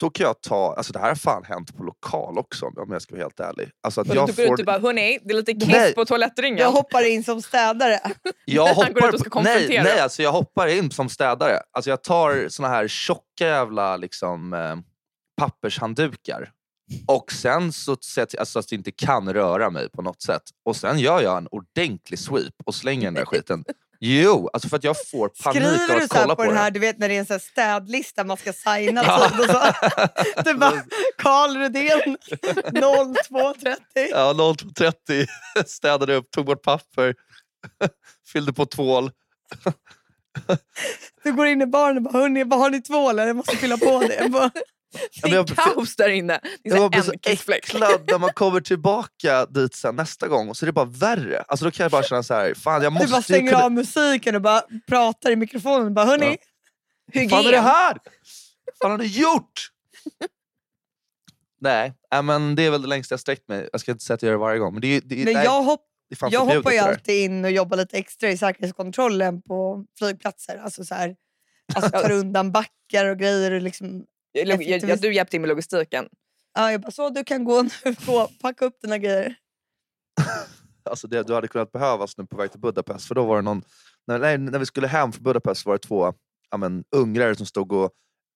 [0.00, 3.02] då kan jag ta, alltså det här har fan hänt på lokal också om jag
[3.02, 3.70] ska vara helt ärlig.
[3.82, 5.68] Alltså att och jag du går ut får, och bara, hörni, det är lite kiss
[5.68, 5.94] Nej.
[5.94, 6.58] på toalettringen.
[6.58, 8.00] Jag hoppar in som städare.
[8.44, 11.60] jag ut hoppar, nej, nej alltså jag hoppar in som städare.
[11.72, 14.76] Alltså jag tar såna här tjocka jävla liksom, eh,
[15.36, 16.52] pappershanddukar.
[17.06, 20.42] Och sen så ser jag alltså, att jag inte kan röra mig på något sätt.
[20.64, 23.64] Och sen gör jag en ordentlig sweep och slänger den där skiten
[24.00, 26.56] Jo, alltså för att jag får panik av Skriver du att kolla på, på den
[26.56, 26.74] här, det.
[26.74, 29.28] du vet när det är en sån städlista man ska signa Ja.
[29.30, 29.62] tid och så.
[30.44, 30.82] Du bara,
[31.18, 32.16] Karl Rudén
[33.24, 33.78] 0230.
[34.10, 35.26] Ja, 02.30
[35.66, 37.14] städade upp, tog bort papper,
[38.32, 39.10] fyllde på tvål.
[41.24, 43.18] Du går in i baren och bara, hörni, har ni tvål?
[43.18, 44.50] Jag måste fylla på det.
[45.22, 46.40] Det är jag- kaos där inne.
[46.62, 47.12] Det är Jag här så
[47.52, 51.44] äcklad när man kommer tillbaka dit sen nästa gång och så är det bara värre.
[51.48, 53.64] Alltså då kan jag bara känna så här, fan jag du bara måste stänger kunna...
[53.64, 55.94] av musiken och bara pratar i mikrofonen.
[55.94, 56.36] Bara, hörni,
[57.14, 57.98] Vad fan är det här?
[58.64, 59.70] Vad fan har ni gjort?
[61.60, 63.68] Nej, äh, men det är väl det längsta jag sträckt mig.
[63.72, 64.72] Jag ska inte säga att jag gör det varje gång.
[64.72, 65.80] Men det är, det är, men nej, jag, hopp,
[66.30, 70.56] jag hoppar ju alltid in och jobbar lite extra i säkerhetskontrollen på flygplatser.
[70.64, 71.16] Alltså, så här,
[71.74, 73.50] alltså tar undan backar och grejer.
[73.50, 74.04] Och liksom,
[74.44, 76.08] Jag, jag, du hjälpte till med logistiken.
[76.54, 77.70] ja, jag bara, så du kan gå nu
[78.06, 79.34] och packa upp dina grejer.
[80.90, 83.08] Alltså det, du hade kunnat behövas nu på väg till Budapest.
[83.08, 83.62] För då var det någon,
[84.06, 86.12] när, nej, när vi skulle hem från Budapest var det två
[86.50, 87.90] ja, men, ungrare som stod och...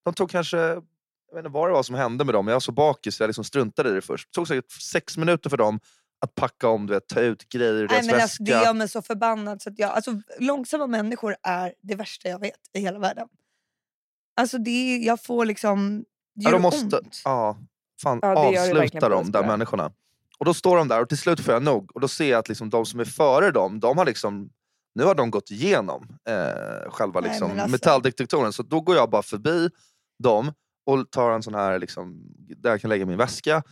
[0.05, 0.57] De tog kanske...
[0.57, 2.49] Jag vet inte vad det var som hände med dem.
[2.49, 4.29] Jag var så bakis så jag liksom struntade i det först.
[4.29, 5.81] Det tog säkert sex minuter för dem
[6.21, 8.23] att packa om, du vet, ta ut grejer ur Nej, deras men väska.
[8.23, 9.63] alltså, det gör mig så förbannad.
[9.63, 13.29] Så att jag, alltså, långsamma människor är det värsta jag vet i hela världen.
[14.41, 16.05] Alltså det är, jag får liksom...
[16.35, 17.21] Det Ja, gör de måste, ont.
[17.25, 17.59] ja,
[18.03, 18.29] fan, Ja,
[18.61, 19.93] avsluta oss där människorna.
[20.39, 21.91] Och då står de där och till slut får jag nog.
[21.95, 24.51] Och då ser jag att liksom, de som är före dem, de har liksom,
[24.95, 28.53] nu har de gått igenom eh, själva Nej, liksom, alltså- metalldetektorn.
[28.53, 29.69] Så då går jag bara förbi
[30.23, 30.53] dem
[30.87, 32.21] och tar en sån här, liksom,
[32.57, 33.63] där jag kan lägga min väska.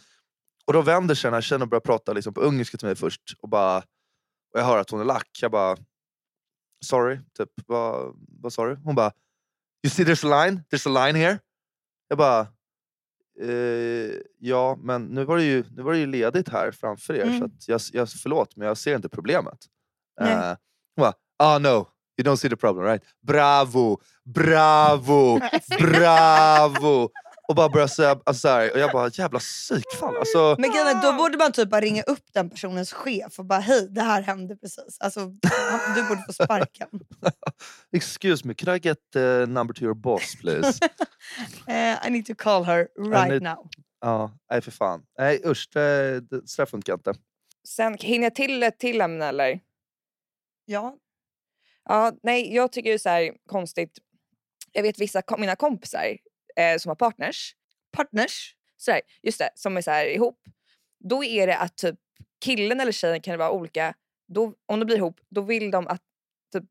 [0.67, 2.97] Och då vänder sig den här tjejen och börjar prata liksom, på ungerska till mig
[2.97, 3.23] först.
[3.43, 3.77] Och, bara,
[4.55, 5.29] och jag hör att hon är lack.
[5.43, 5.77] Jag bara,
[6.85, 8.75] sorry, typ, vad, vad sa du?
[8.85, 9.13] Hon bara,
[9.85, 11.39] you see there's a line, there's a line here.
[12.09, 12.41] Jag bara,
[13.41, 17.23] eh, ja men nu var, det ju, nu var det ju ledigt här framför er
[17.23, 17.39] Mm.
[17.39, 19.59] så att jag, jag, förlåt men jag ser inte problemet.
[20.21, 20.33] Nej.
[20.33, 20.57] Eh,
[20.97, 21.69] hon bara, ah no,
[22.19, 23.03] you don't see the problem right?
[23.23, 25.41] Bravo, bravo,
[25.79, 27.11] bravo!
[27.49, 30.17] Och bara började säga, alltså, så här, och jag bara jävla psykfall.
[30.17, 33.59] Alltså, Men grejen då borde man typ bara ringa upp den personens chef och bara
[33.59, 34.97] hej, det här hände precis.
[35.01, 35.21] Alltså,
[35.95, 36.89] du borde få sparken.
[37.93, 40.79] excuse me, can I get the number to your boss please?
[41.69, 43.69] Eh, I need to call her right need- now.
[44.01, 45.03] Ja, nej för fan.
[45.19, 47.15] Nej usch, det, det, så där funkar inte.
[47.69, 49.61] Sen hinner jag till ett till ämne eller?
[50.65, 50.97] Ja,
[51.89, 53.99] Ja, nej, jag tycker det är så här konstigt.
[54.73, 56.17] Jag vet vissa mina kompisar
[56.59, 57.57] eh, som har partners,
[57.93, 58.55] partners.
[58.77, 60.41] så här, just det, som är så ihop.
[61.05, 61.99] Då är det att typ
[62.45, 63.95] killen eller tjejen kan det vara olika.
[64.29, 66.03] Då, om de blir ihop, då vill de att
[66.53, 66.65] typ,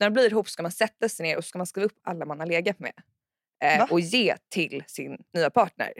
[0.00, 2.24] när de blir ihop ska man sätta sig ner och ska man skriva upp alla
[2.24, 2.92] man har legat med
[3.64, 5.92] eh, och ge till sin nya partner.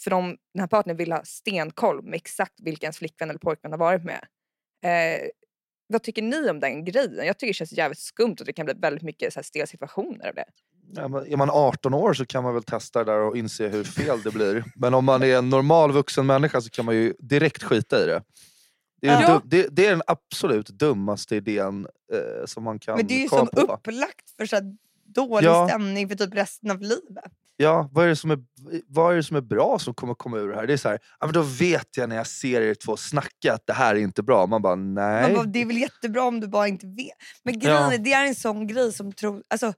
[0.00, 3.72] För de, den här partnern vill ha stenkoll med exakt vilken ens flickvän eller pojkvän
[3.72, 4.26] har varit med.
[4.84, 5.28] Eh,
[5.86, 7.26] vad tycker ni om den grejen?
[7.26, 9.66] Jag tycker det känns jävligt skumt och det kan bli väldigt mycket så här stela
[9.66, 10.44] situationer av det.
[10.96, 14.22] Är man 18 år så kan man väl testa det där och inse hur fel
[14.22, 14.64] det blir.
[14.76, 18.06] Men om man är en normal vuxen människa så kan man ju direkt skita i
[18.06, 18.22] det.
[19.00, 19.42] Det är, Ja.
[19.44, 23.28] det, det är den absolut dummaste idén eh, som man kan Men det är ju
[23.28, 23.72] komma som på.
[23.74, 24.56] upplagt för så
[25.04, 25.68] dålig Ja.
[25.68, 27.32] stämning för typ resten av livet.
[27.58, 28.38] Ja, vad är, det som är,
[28.86, 30.66] vad är det som är bra som kommer komma ur det här?
[30.66, 33.52] Det är så här, ja, men då vet jag när jag ser er två snacka
[33.54, 34.46] att det här är inte bra.
[34.46, 35.22] Man bara, nej.
[35.22, 37.12] Man bara, det är väl jättebra om du bara inte vet.
[37.42, 37.98] Men grejen Ja.
[37.98, 39.42] det är en sån grej som tror...
[39.50, 39.72] Alltså,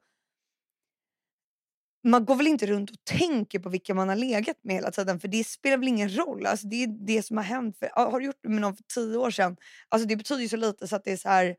[2.03, 5.19] man går väl inte runt och tänker på vilka man har legat med hela tiden
[5.19, 6.45] för det spelar väl ingen roll.
[6.45, 7.77] Alltså, det är det som har hänt.
[7.79, 9.57] För, har du gjort det med någon för tio år sedan?
[9.89, 11.55] Alltså, det betyder ju så lite så att det är så här...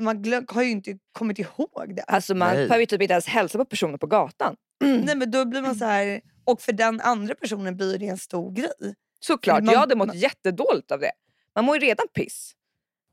[0.00, 2.02] Man glöm, har ju inte kommit ihåg det.
[2.02, 2.56] Alltså man Nej.
[2.56, 4.56] behöver ju typ inte ens hälsa på personer på gatan.
[4.80, 6.20] Nej, men då blir man så här...
[6.44, 8.94] Och för den andra personen blir det en stor grej.
[9.20, 11.12] Såklart, Man- jag hade mått man- jättedåligt av det.
[11.54, 12.52] Man mår ju redan piss.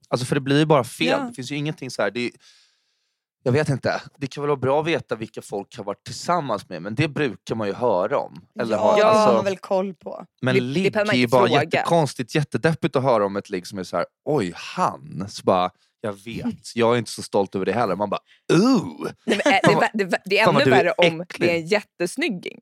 [0.09, 1.07] Alltså för det blir ju bara fel.
[1.07, 1.17] Ja.
[1.19, 2.11] Det finns ju ingenting så här.
[2.11, 2.31] Det är,
[3.43, 4.01] jag vet inte.
[4.17, 7.07] Det kan väl vara bra att veta vilka folk har varit tillsammans med men det
[7.07, 8.45] brukar man ju höra om.
[8.59, 10.25] Eller ja, ha, det har alltså, man väl koll på.
[10.41, 11.63] Men Det- det ligg man är ju bara fråga.
[11.63, 15.25] jättekonstigt, jättedeppigt att höra om ett ligg som är så här, oj han.
[15.29, 15.69] Så bara,
[16.01, 17.95] jag vet, jag är inte så stolt över det heller.
[17.95, 18.21] Man bara,
[18.53, 19.07] ooh!
[19.25, 19.59] Nej, men, äh,
[19.93, 21.49] det, är det, det ännu värre om äcklig.
[21.49, 22.59] det är en jättesnygging.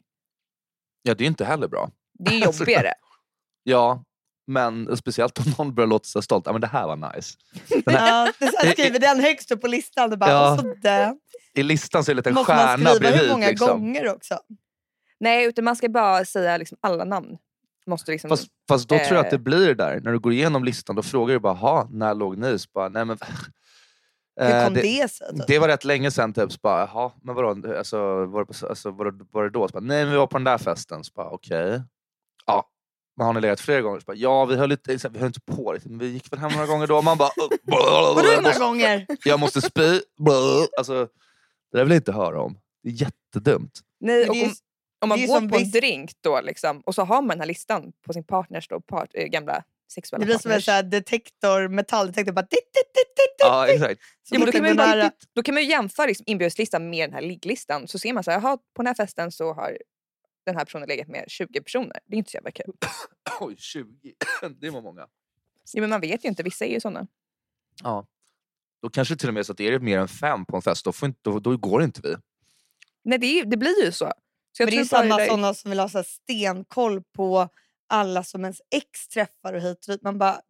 [1.03, 1.91] Ja det är inte heller bra.
[2.19, 2.93] Det är jobbigare.
[3.63, 4.03] Ja,
[4.49, 6.43] men speciellt om någon börjar låta sig stolt.
[6.45, 7.37] Ja men det här var nice.
[7.85, 10.29] Den här, Ja, det är så här, skriver den högst upp på listan och bara,
[10.31, 10.53] Ja.
[10.53, 11.17] och så.
[11.53, 13.21] I listan så är det en liten måste man stjärna skriva bredvid.
[13.21, 13.67] hur många liksom.
[13.67, 14.39] gånger också.
[15.19, 17.37] Nej, utan man ska bara säga liksom alla namn.
[17.87, 19.41] Måste liksom, Fast, fast då tror jag att det Eh.
[19.41, 22.37] blir det där, när du går igenom listan, då frågar du bara, "Ha, när låg
[22.37, 22.59] ni?
[22.59, 23.17] Så bara, nej men...
[24.41, 25.27] Hur Eh, kom det, det, sig?
[25.37, 25.47] Typ?
[25.47, 28.91] det var rätt länge sedan, typ, så bara, jaha, men vadå, alltså, var, det, alltså,
[28.91, 29.67] var, det, var det då?
[29.67, 31.03] Så bara, nej men vi var på den där festen.
[31.03, 31.81] Så bara, okej.
[32.45, 32.69] Ja,
[33.19, 33.99] Men har ni legat flera gånger?
[33.99, 36.39] Så bara, ja, vi höll, här, vi höll inte på riktigt, men vi gick väl
[36.39, 37.01] hem några gånger då.
[37.01, 37.29] Man bara...
[37.63, 39.05] Vadå hur många gånger?
[39.23, 39.99] Jag måste spy.
[40.77, 41.07] Alltså,
[41.71, 42.57] det där vill jag inte höra om.
[42.83, 43.79] Det är jättedumt.
[43.99, 44.53] Nej, och om,
[45.01, 47.47] om man går som på en drink då liksom, och så har man den här
[47.47, 50.65] listan på sin partners då, part, äh, gamla sexuella Det blir som en partners.
[50.65, 52.33] sån här detektor, metalldetektor.
[52.33, 53.35] Bara, dit, dit, dit, dit, dit.
[53.39, 54.01] Ja, exakt.
[54.23, 56.89] Så Ja, men då, kan man ju bara, då kan man ju jämföra liksom inbjudslistan
[56.89, 57.87] med den här ligglistan.
[57.87, 59.77] Så ser man så här, jaha, på den här festen så har
[60.49, 61.99] den här personen legat med 20 personer.
[62.05, 62.73] Det är inte så jävla kul.
[63.39, 64.13] Oj, 20.
[64.59, 65.07] Det var många.
[65.73, 67.07] Ja, men man vet ju inte, vissa är ju såna.
[67.83, 68.07] Ja.
[68.81, 70.61] Då kanske det till och med så att är det mer än fem på en
[70.61, 72.15] fest, då, får inte, då, då går inte vi.
[73.03, 74.13] Nej, det, är, det blir ju så.
[74.51, 77.49] så jag Men det är samma där- sådana som vill ha så här stenkoll på
[77.87, 80.01] alla som ens ex träffar och hit och dit.
[80.01, 80.41] Man bara,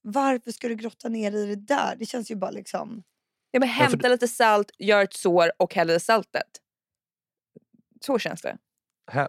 [0.00, 1.96] varför ska du grotta ner i det där?
[1.98, 3.02] Det känns ju bara liksom...
[3.50, 6.48] Ja, men för hämta det- lite salt, gör ett sår och häll i saltet.
[8.00, 8.56] Så känns det.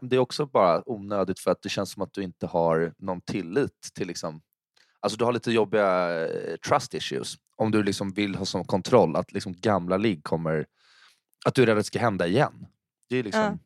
[0.02, 3.22] Det är också bara onödigt för att det känns som att du inte har någon
[3.22, 4.42] tillit till liksom...
[5.00, 7.36] Alltså du har lite jobbiga eh, trust issues.
[7.56, 10.66] Om du liksom vill ha som kontroll att liksom gamla ligg kommer...
[11.46, 12.66] Att du är rädd att det ska hända igen.
[13.10, 13.60] Det är liksom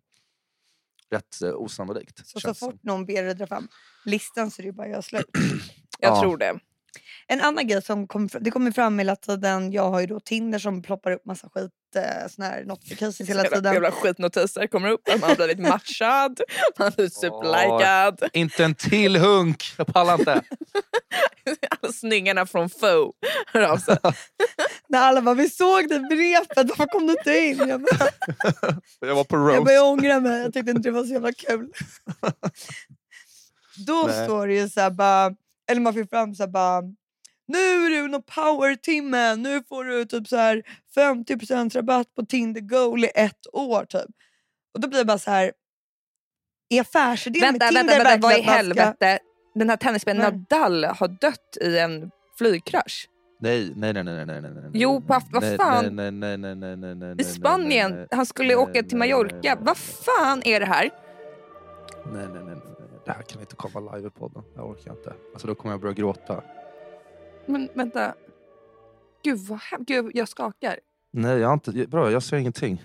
[1.10, 2.28] rätt eh, osannolikt.
[2.28, 2.80] Så, så fort som.
[2.82, 3.68] någon ber dig dra fram
[4.06, 5.26] listan så är det bara göra slut.
[6.00, 6.22] Jag Ja.
[6.22, 6.60] tror det.
[7.28, 9.72] En annan grej som kom, det kommer fram hela tiden.
[9.72, 13.44] Jag har ju då Tinder som ploppar upp massa skit, eh, såna här notifications hela
[13.44, 13.74] tiden.
[13.74, 15.02] jävla skitnotiser kommer upp.
[15.20, 16.42] Man har blivit matchad,
[16.80, 18.24] man har blivit superlikad.
[18.34, 19.64] Inte en till hunk!
[19.78, 20.32] Jag pallar inte.
[21.82, 23.14] Alla snyggarna från Fo
[23.48, 23.98] hör av sig.
[24.90, 27.68] När alla bara, vi såg det brepet, varför kom du inte in?
[27.70, 28.10] Jag bara,
[29.00, 29.72] Jag var på roast.
[29.72, 31.70] jag ångrar mig, jag tyckte inte det var så jävla kul.
[33.88, 34.26] Då Nej.
[34.26, 35.36] står det ju så här bara,
[35.72, 36.82] eller man fick fram så här bara,
[37.48, 40.64] nu är det någon power-timme, nu får du typ så här
[40.96, 44.10] 50% rabatt på Tinder Goal i ett år typ.
[44.74, 45.52] Och då blir jag bara så här,
[46.70, 49.20] är affärsidén vänta, med vänta, Tinder vänta, vad i man ska- helvete?
[49.56, 50.46] Den här tennisspelaren.
[50.50, 53.10] Nadal har dött i en flygkrasch.
[53.40, 54.70] Nej, nej, nej, nej, nej, nej, nej.
[54.74, 55.96] Jo, på aft- vad fan?
[55.96, 57.92] Nej, nej, nej, nej, nej, nej, I Spanien.
[57.92, 59.58] nej, nej, Han skulle åka till Mallorca.
[59.62, 60.90] Vad fan är det här?
[62.14, 63.00] Nej, nej, nej, nej, nej.
[63.06, 64.44] Det här kan inte komma live i podden.
[64.56, 65.14] Det orkar jag inte.
[65.34, 66.44] Alltså då kommer jag börja gråta.
[67.48, 68.14] Men vänta.
[69.24, 69.88] Gud vad hemskt.
[69.88, 70.80] Gud, jag skakar.
[71.12, 71.72] Nej, jag har inte...
[71.72, 72.84] Bra, jag ser ingenting.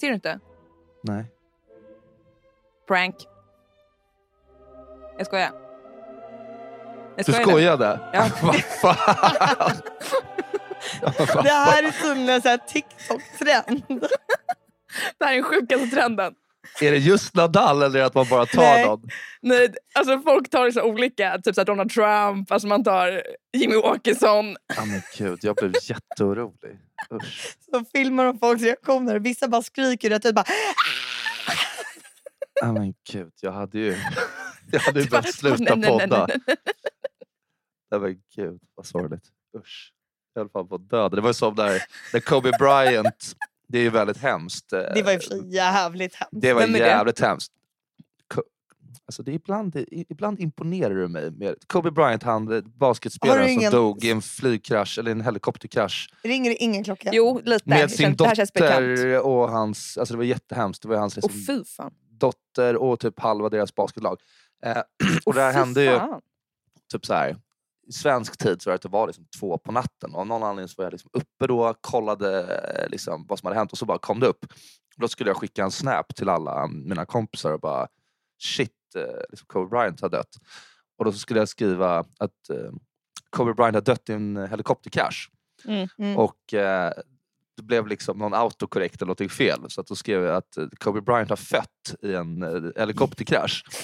[0.00, 0.40] Ser du inte?
[1.02, 1.24] Nej.
[2.86, 3.16] Prank.
[5.18, 5.52] Jag skojar.
[7.16, 8.00] Jag Du skojade.
[8.12, 8.30] Ja.
[8.42, 9.72] Vad fan?
[11.42, 13.82] Det här är tydligen här TikTok-trend.
[15.18, 16.34] Det här är den sjukaste trenden.
[16.80, 18.86] Är det just Nadal eller är det att man bara tar Nej.
[18.86, 19.08] någon?
[19.42, 21.38] Nej, alltså folk tar det så olika.
[21.44, 23.22] Typ så här Donald Trump, alltså man tar
[23.56, 24.56] Jimmy Åkesson.
[24.76, 26.78] Ja men gud, jag blev jätteorolig.
[27.12, 27.54] Usch.
[27.70, 29.18] Så filmar de folks reaktioner.
[29.18, 30.34] Vissa bara skriker rätt ut.
[30.34, 30.44] Bara,
[32.60, 33.96] Ja men gud, jag hade ju...
[34.72, 36.26] Jag hade ju behövt sluta nej, nej, nej, podda.
[36.26, 36.56] nej, nej.
[37.90, 39.24] Nej men gud, vad sorgligt.
[39.58, 39.92] Usch.
[40.34, 41.16] Jag höll fan på att döda.
[41.16, 43.32] Det var ju som där, när Kobe Bryant,
[43.74, 44.72] det är ju väldigt hemskt.
[44.72, 46.30] eh, det var sig jävligt hemskt.
[46.32, 46.86] Det var Vem är det?
[46.86, 47.52] jävligt hemskt.
[49.06, 51.30] Alltså det är ibland, ibland imponerar du mig.
[51.30, 56.08] Med, Kobe Bryant, han eh, basketspelaren ingen- som dog i en flygkrasch eller en helikopterkrasch.
[56.22, 57.10] Ringer det ingen klocka?
[57.12, 57.68] Jo, lite.
[57.68, 60.82] Med sin dotter och hans, alltså det var jättehemskt.
[60.82, 61.92] Det var hans Och liksom, fy fan.
[62.10, 64.20] dotter och typ halva deras basketlag.
[64.66, 64.82] Eh, och
[65.26, 66.00] Och det här hände ju
[66.92, 67.36] typ så här.
[67.86, 70.42] I svensk tid så var det det var liksom två på natten och av någon
[70.42, 73.78] anledning så var jag liksom uppe då, kollade eh, liksom vad som hade hänt och
[73.78, 74.44] så bara kom det upp.
[74.94, 77.88] Och då skulle jag skicka en snap till alla mina kompisar och bara
[78.42, 80.36] shit, eh, liksom Kobe Bryant har dött.
[80.98, 82.70] Och då skulle jag skriva att eh,
[83.30, 85.30] Kobe Bryant har dött i en helikopterkrasch.
[85.64, 86.16] Mm.
[86.16, 86.92] Och eh,
[87.56, 89.60] det blev liksom någon autokorrekt eller någonting fel.
[89.68, 92.42] Så att då skrev jag att Kobe Bryant har fött i en
[92.76, 93.64] helikopterkrasch.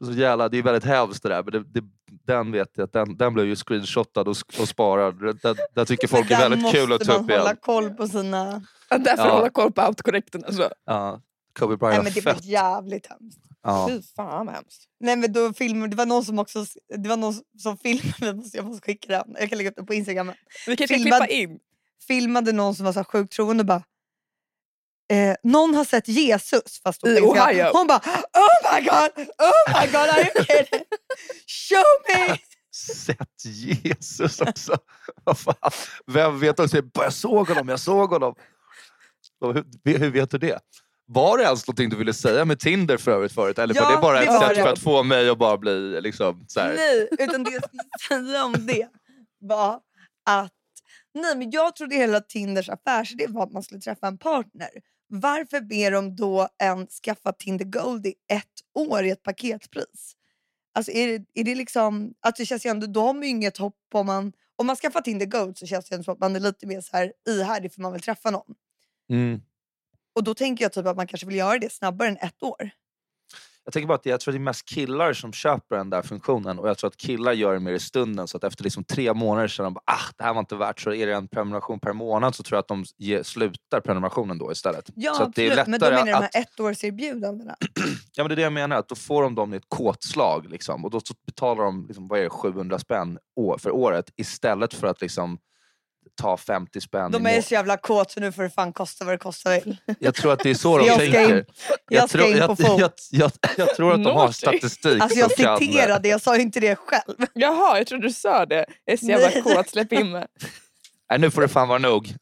[0.00, 1.42] Så jävla, det är väldigt hemskt det där.
[1.42, 1.86] Men det, det,
[2.26, 5.20] den vet jag att den, den blev ju screenshotad och, och sparad.
[5.42, 7.40] Den, den tycker folk är där väldigt kul att måste ta man upp igen.
[7.42, 8.62] hålla koll på sina...
[8.90, 9.34] Ja, Därför Ja.
[9.34, 10.44] hålla koll på autokorrekten.
[10.44, 10.70] Alltså.
[10.86, 11.20] Ja,
[11.58, 13.38] Kobe Nej, Bryant men det har var jävligt hemskt.
[13.62, 13.88] Ja.
[13.90, 14.84] Fy fan vad hemskt.
[15.00, 16.64] Nej, men då filmade, det var någon som också
[16.96, 19.76] det var någon som filmade, jag måste, jag måste skicka den, jag kan lägga upp
[19.76, 20.32] den på Instagram.
[20.66, 21.58] Vi kanske ska Filmad- klippa in.
[22.08, 23.82] Filmade någon som var så sjukt troende och bara
[25.12, 27.20] Eh, någon har sett Jesus fast på I.
[27.20, 27.70] Ohio.
[27.72, 30.84] Hon bara oh my god, oh my god, are you kidding?
[31.46, 31.84] Show
[32.28, 32.38] me!
[33.06, 34.76] Sett Jesus också.
[35.24, 35.70] Vad fan?
[36.06, 36.76] Vem vet också?
[36.94, 38.34] Jag såg honom, jag såg honom.
[39.84, 40.58] Hur, hur vet du det?
[41.06, 43.58] Var det ens någonting du ville säga med Tinder för övrigt förut?
[43.58, 44.62] Eller var Ja, det bara ett var sätt det.
[44.62, 46.74] för att få mig att bara bli liksom så här.
[46.76, 47.82] Nej, utan det jag skulle
[48.28, 48.88] säga om det
[49.40, 49.80] var
[50.30, 50.52] att
[51.14, 54.68] nej, men jag trodde hela Tinders affärsidé var att man skulle träffa en partner.
[55.14, 60.16] Varför ber de då en skaffa Tinder Gold i ett år i ett paketpris?
[60.74, 63.28] Alltså är det, är det liksom, att det känns ju ändå, då har man ju
[63.28, 66.20] inget hopp om man, om man skaffar Tinder Gold så känns det ändå som att
[66.20, 68.54] man är lite mer så här ihärdig för man vill träffa någon.
[69.10, 69.40] Mm.
[70.14, 72.70] Och då tänker jag typ att man kanske vill göra det snabbare än ett år.
[73.64, 76.02] Jag tänker bara att jag tror att det är mest killar som köper den där
[76.02, 78.84] funktionen och jag tror att killar gör det mer i stunden så att efter liksom
[78.84, 81.28] tre månader känner de bara, ah, det här var inte värt så är det en
[81.28, 84.90] prenumeration per månad så tror jag att de ge, slutar prenumerationen då istället.
[84.94, 87.56] Ja så att det är absolut, men då lättare menar de att, här ettårserbjudandena.
[88.16, 90.50] ja, men det är det jag menar, att då får de dem i ett kåtslag
[90.50, 93.18] liksom, och då betalar de liksom, vad är det, 700 spänn
[93.58, 95.38] för året istället för att liksom,
[96.20, 99.14] ta 50 spänn De är så jävla kåt så nu får det fan kosta vad
[99.14, 99.76] det kosta vill.
[99.98, 101.44] Jag tror att det är så de Jag ska in- tänker.
[101.88, 105.18] jag ska tror, in på jag, jag, jag, jag tror att de har statistik Alltså
[105.18, 105.58] jag som kan...
[105.58, 107.14] citerade, jag sa ju inte det själv.
[107.32, 108.66] Jaha, jag trodde du sa det.
[108.84, 109.42] Jag är så jävla Nej.
[109.42, 110.26] kåt, släpp in mig.
[111.10, 112.14] Nej, nu får det fan vara nog.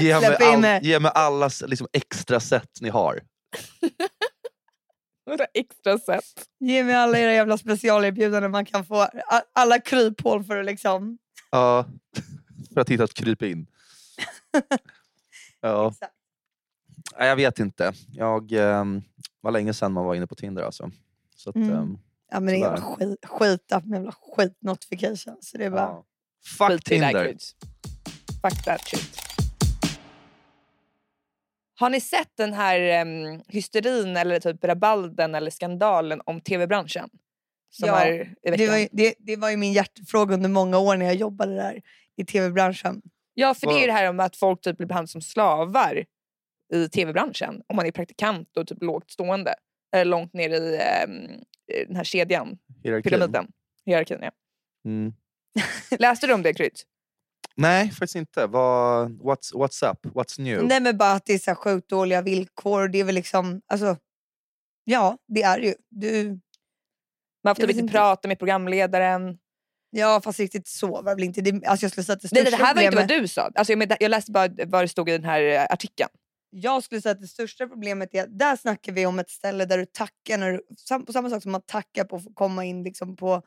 [0.00, 0.80] Ge mig, Släpp in all, mig.
[0.82, 3.20] ge mig alla liksom, extra sätt ni har.
[5.26, 6.24] Några extra sätt.
[6.60, 9.08] Ge mig alla era jävla specialerbjudanden man kan få.
[9.54, 11.18] Alla kryphål för att liksom...
[11.50, 11.84] Ja,
[12.78, 13.66] för att hitta ett kryp in.
[15.60, 16.12] Ja, Exakt.
[17.18, 17.92] nej, jag vet inte.
[18.12, 19.02] Jag, ehm,
[19.40, 20.90] var länge sedan man var inne på Tinder alltså.
[21.36, 21.70] Så att, Mm.
[21.70, 21.98] ehm,
[22.30, 25.36] Ja men det är jävla skit, skitapp med jävla skit-notification.
[25.40, 25.80] Så det är bara...
[25.80, 26.04] ja.
[26.58, 27.36] Fuck Skit Tinder.
[28.42, 29.20] Fuck that shit.
[31.78, 37.10] Har ni sett den här um, hysterin eller typ rabalden eller skandalen om tv-branschen?
[37.70, 38.66] Som Ja, är i veckan?
[38.66, 41.54] Det var, ju, det, det var ju min hjärtefråga under många år när jag jobbade
[41.54, 41.82] där
[42.18, 43.02] i tv-branschen.
[43.34, 46.04] Ja, för det är ju det här om att folk typ blir behandlade som slavar
[46.74, 47.62] i tv-branschen.
[47.66, 49.54] Om man är praktikant och typ lågt stående.
[49.92, 50.80] Eller långt ner i
[51.72, 53.10] i den här kedjan, Hierarkin.
[53.10, 53.52] pyramiden.
[53.86, 54.30] Hierarkin, ja.
[54.84, 55.12] Mm.
[55.98, 56.86] Läste du om det Kryds?
[57.56, 58.46] Nej, faktiskt inte.
[58.46, 60.06] Vad, what's, what's up?
[60.14, 60.64] What's new?
[60.64, 62.88] Nej men bara att det är så sjukt dåliga villkor.
[62.88, 63.62] Det är väl liksom...
[63.66, 63.96] Alltså,
[64.84, 65.74] ja, det är ju.
[65.88, 66.40] Du,
[67.44, 67.92] Man får typ inte.
[67.92, 69.38] prata med programledaren.
[69.90, 71.40] Ja fast riktigt så var det väl inte.
[71.40, 73.28] Det, alltså jag skulle säga att det Nej, största det här var inte vad du
[73.28, 73.50] sa.
[73.54, 76.10] Alltså, jag, men, jag läste bara vad det stod i den här eh, artikeln.
[76.50, 79.64] Jag skulle säga att det största problemet är att där snackar vi om ett ställe
[79.64, 82.64] där du tackar, när du, sam, på samma sak som man tackar på att komma
[82.64, 83.42] in liksom på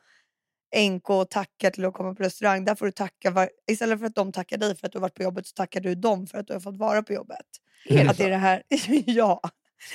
[0.90, 2.64] NK och tackar till att komma på restaurang.
[2.64, 5.02] Där får du tacka, var, istället för att de tackar dig för att du har
[5.02, 7.46] varit på jobbet så tackar du dem för att du har fått vara på jobbet.
[7.84, 8.62] Är det Att det är det här,
[9.06, 9.40] ja.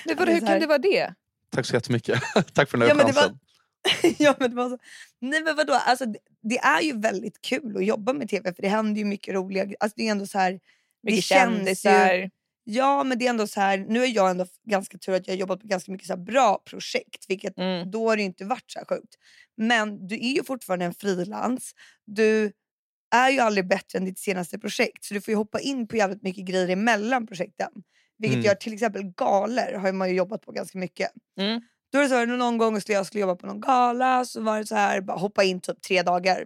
[0.06, 1.14] Men vadå, hur så kan det vara det?
[1.52, 2.22] Tack så jättemycket.
[2.54, 3.40] Tack för den här Ja, men det var- chansen.
[4.20, 4.78] ja men det var så.
[5.22, 8.62] Nej men vadå, alltså, det, det är ju väldigt kul att jobba med tv för
[8.62, 10.60] det händer ju mycket roliga alltså, det är ändå så här,
[11.04, 12.30] Mycket ju- kändisar.
[12.63, 15.34] Ja men det är ändå så här, nu är jag ändå ganska tur att jag
[15.34, 17.92] har jobbat på ganska mycket så bra projekt vilket Mm.
[17.92, 19.16] då har det ju inte varit så här sjukt.
[19.58, 21.72] Men du är ju fortfarande en frilans.
[22.06, 22.52] Du
[23.16, 25.98] är ju aldrig bättre än ditt senaste projekt så du får ju hoppa in på
[25.98, 27.72] jävligt mycket grejer emellan projekten.
[28.18, 28.46] Vilket Mm.
[28.46, 31.12] gör till exempel galer har man ju jobbat på ganska mycket.
[31.40, 31.62] Mm.
[31.91, 34.41] Då är det så här, någon gång skulle jag skulle jobba på någon gala så
[34.41, 36.45] var det så här, bara hoppa in typ tre dagar.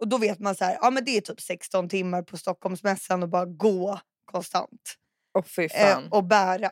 [0.00, 3.22] Och då vet man så här, ja men det är typ 16 timmar på Stockholmsmässan
[3.22, 4.94] och bara gå konstant.
[5.38, 6.08] Åh fy Eh, fan.
[6.10, 6.70] och bära.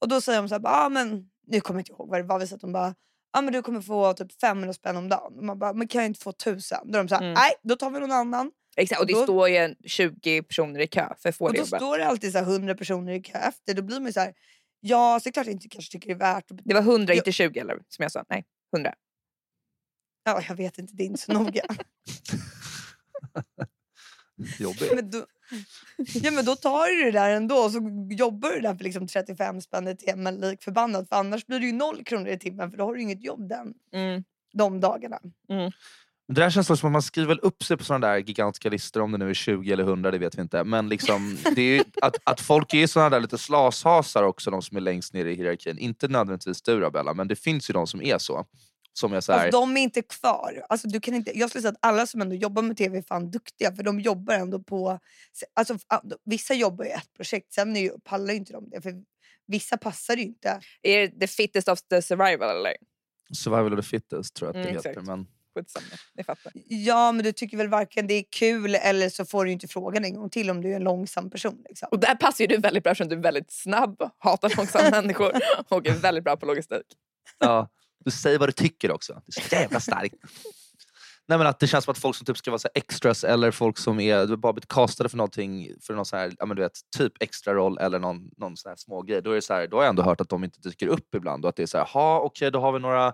[0.00, 2.24] Och då säger de så här, ja men nu kommer jag inte ihåg vad det
[2.26, 2.94] var, vi sa de bara
[3.32, 5.32] Ja men du kommer få typ 500 spänn om dagen.
[5.38, 6.78] Och man bara, men kan jag inte få 1000?
[6.84, 7.34] Då är de så här, Mm.
[7.34, 8.50] nej då tar vi någon annan.
[8.76, 11.58] Exakt, och det då- står ju 20 personer i kö för att få Och det
[11.58, 11.80] då jobbet.
[11.80, 13.74] står det alltid så här 100 personer i kö efter.
[13.74, 14.34] Då blir man så här,
[14.80, 17.14] ja så är det klart jag inte kanske tycker det är värt Det var 100,
[17.14, 17.18] Ja.
[17.18, 18.24] inte 20 eller som jag sa.
[18.28, 18.44] Nej,
[18.76, 18.94] 100.
[20.24, 21.62] Ja jag vet inte, det är inte så noga.
[24.58, 24.92] Jobbigt.
[24.94, 25.26] men då,
[26.22, 29.06] ja men då tar du det där ändå och så jobbar du där för liksom
[29.06, 31.08] 35 spänn i timmen lik förbannat.
[31.08, 33.48] För annars blir det ju noll kronor i timmen för då har du inget jobb
[33.48, 34.24] den, Mm.
[34.52, 35.20] de dagarna.
[36.28, 39.00] Men Det där känns som att man skriver upp sig på sådana där gigantiska listor,
[39.00, 40.64] om det nu är 20 eller 100, det vet vi inte.
[40.64, 44.62] Men liksom, det är ju, att, att folk är sådana där lite slashasar också, de
[44.62, 45.78] som är längst ner i hierarkin.
[45.78, 48.46] Inte nödvändigtvis du Rabella, men det finns ju de som är så.
[48.92, 50.62] Som är så här, Alltså, de är inte kvar.
[50.68, 53.02] Alltså, du kan inte, jag skulle säga att alla som ändå jobbar med tv är
[53.02, 54.98] fan duktiga för de jobbar ändå på...
[55.54, 58.80] Alltså, ah, vissa jobbar i ett projekt, sen är ju, pallar ju inte de det.
[58.80, 58.92] För
[59.46, 60.60] vissa passar ju inte.
[60.82, 62.72] Är det the fittest of the survival eller?
[63.34, 64.90] survival of the fittest tror jag att det Mm, heter.
[64.90, 65.06] exakt.
[65.06, 65.26] Men,
[65.58, 66.52] Skitsamma, ni fattar.
[66.68, 70.04] Ja men du tycker väl varken det är kul eller så får du inte frågan
[70.04, 71.62] en gång till om du är en långsam person.
[71.68, 71.88] Liksom.
[71.90, 75.32] Och där passar ju du väldigt bra eftersom du är väldigt snabb, hatar långsamma människor
[75.68, 76.86] och är väldigt bra på logistik.
[77.38, 77.68] ja,
[78.04, 79.22] du säger vad du tycker också.
[79.26, 80.14] Det är så jävla starkt.
[81.28, 83.24] Nej, men att det känns som att folk som typ ska vara så här extras
[83.24, 86.46] eller folk som är du bara blivit castade för någonting, för någon så här, ja,
[86.46, 89.22] men du vet, typ extra roll eller någon, någon sån här små grej.
[89.22, 91.14] Då, är det så här, då har jag ändå hört att de inte dyker upp
[91.14, 93.12] ibland och att det är så här, ha okej då har vi några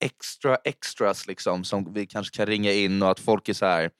[0.00, 3.90] extra extras liksom som vi kanske kan ringa in och att folk är så här,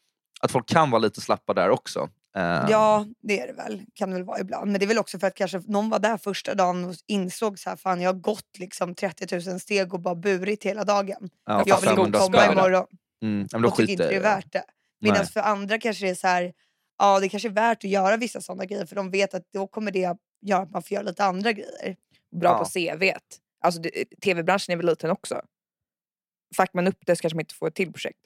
[0.41, 2.09] att folk kan vara lite slappa där också.
[2.37, 3.83] Eh, Ja, det är det väl.
[3.95, 4.71] Kan det väl vara ibland.
[4.71, 7.59] Men det är väl också för att kanske någon var där första dagen och insåg
[7.59, 11.31] så här, fan jag har gått liksom 30 000 steg och bara burit hela dagen.
[11.47, 12.87] ja, jag vill gå 500 och komma imorgon
[13.23, 14.65] Mm, men då och tycker inte det är värt det.
[15.01, 16.53] Medan för andra kanske det är så här,
[16.99, 19.67] ja det kanske är värt att göra vissa sådana grejer för de vet att då
[19.67, 20.17] kommer det
[20.47, 21.97] göra att man får göra lite andra grejer.
[22.41, 22.59] Bra Ja.
[22.59, 23.23] på CVt.
[23.61, 23.83] Alltså,
[24.25, 25.41] tv-branschen är väl liten också.
[26.57, 28.19] Fuckar man upp det så kanske man inte får ett till projekt.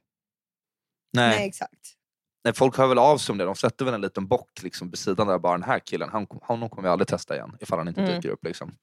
[1.13, 1.37] Nej.
[1.37, 1.97] Nej exakt.
[2.45, 3.45] Nej, folk hör väl av sig om det.
[3.45, 6.27] De sätter väl en liten bock liksom, vid sidan där bara den här killen, han,
[6.43, 8.15] honom kommer vi aldrig testa igen ifall han inte Mm.
[8.15, 8.45] dyker upp.
[8.45, 8.77] Liksom.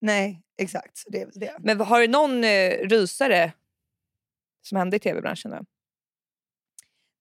[0.00, 1.56] Nej exakt, så det är väl det.
[1.58, 3.52] Men har du någon eh, rysare
[4.62, 5.50] som hände i tv-branschen?
[5.50, 5.58] Då?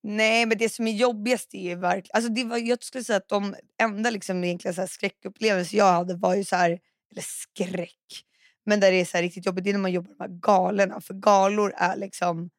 [0.04, 3.18] Nej men det som är jobbigast är ju verkligen, alltså det var, jag skulle säga
[3.18, 6.80] att de enda liksom egentligen så här skräckupplevelser jag hade var ju så här,
[7.12, 8.26] eller skräck,
[8.66, 11.02] men där det är så här riktigt jobbigt det är när man jobbar med galorna.
[11.02, 12.50] För galor är liksom,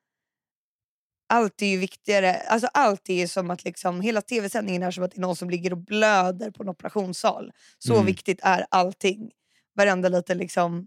[1.29, 5.11] allt är ju viktigare, alltså allt är som att liksom, hela tv-sändningen är som att
[5.11, 7.53] det är någon som ligger och blöder på en operationssal.
[7.79, 8.07] Så Mm.
[8.07, 9.31] viktigt är allting.
[9.75, 10.87] Varenda liten liksom,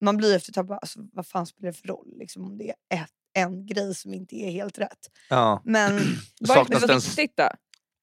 [0.00, 2.58] man blir efter ett tag bara, alltså, vad fan spelar det för roll liksom, om
[2.58, 5.10] det är ett, en grej som inte är helt rätt.
[5.28, 5.62] Ja.
[5.64, 6.00] Men
[6.40, 7.48] Vad är, Saknas vad viktigt då?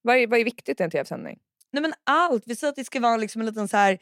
[0.01, 1.39] Vad är, vad är viktigt i en tv-sändning?
[1.71, 2.43] Nej men allt.
[2.45, 3.99] Vi säger att det ska vara liksom en liten så här,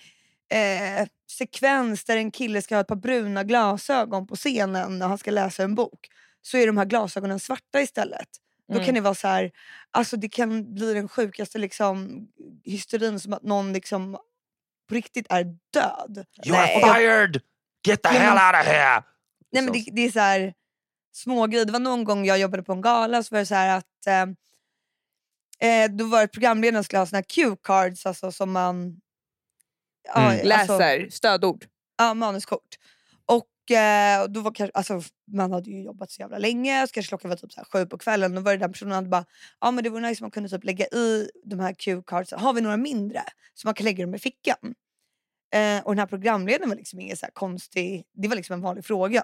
[0.49, 5.17] eh, sekvens där en kille ska ha ett par bruna glasögon på scenen när han
[5.17, 6.07] ska läsa en bok.
[6.41, 8.27] Så är de här glasögonen svarta istället.
[8.67, 8.85] Då Mm.
[8.85, 9.51] kan det vara så här,
[9.91, 12.27] alltså det kan bli den sjukaste liksom,
[12.63, 14.17] hysterin som att någon liksom
[14.89, 15.43] på riktigt är
[15.73, 16.25] död.
[16.45, 17.41] You are fired!
[17.87, 19.03] Get the hell out of here!
[19.51, 20.53] Nej, men det, det är så här
[21.13, 21.65] små grejer.
[21.65, 24.07] Det var någon gång jag jobbade på en gala så var det så här att
[24.07, 24.21] eh,
[25.69, 29.01] eh, då var det programledaren skulle ha såna här cue cards alltså som man
[30.05, 30.51] ja, Mm.
[30.59, 31.65] alltså- Läser, stödord.
[31.97, 32.75] Ja, manuskort.
[33.25, 35.01] Och eh, då var kanske, alltså,
[35.31, 37.85] man hade ju jobbat så jävla länge, så kanske klockan var typ så här sju
[37.85, 38.35] på kvällen.
[38.35, 39.25] Då var det den personen som bara,
[39.61, 42.31] ja men det vore nice om man kunde typ lägga i de här cue cards.
[42.31, 43.23] Har vi några mindre?
[43.53, 44.75] Så man kan lägga dem i fickan.
[45.53, 48.85] Eh, och den här programledaren var liksom ingen så konstig, det var liksom en vanlig
[48.85, 49.23] fråga.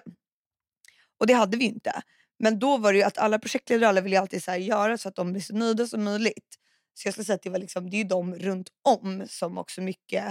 [1.20, 2.02] Och det hade vi ju inte.
[2.38, 4.98] Men då var det ju att alla projektledare alla vill ju alltid så här göra
[4.98, 6.58] så att de blir så nöjda som möjligt.
[6.94, 9.58] Så jag skulle säga att det, var liksom, det är ju de runt om som
[9.58, 10.24] också mycket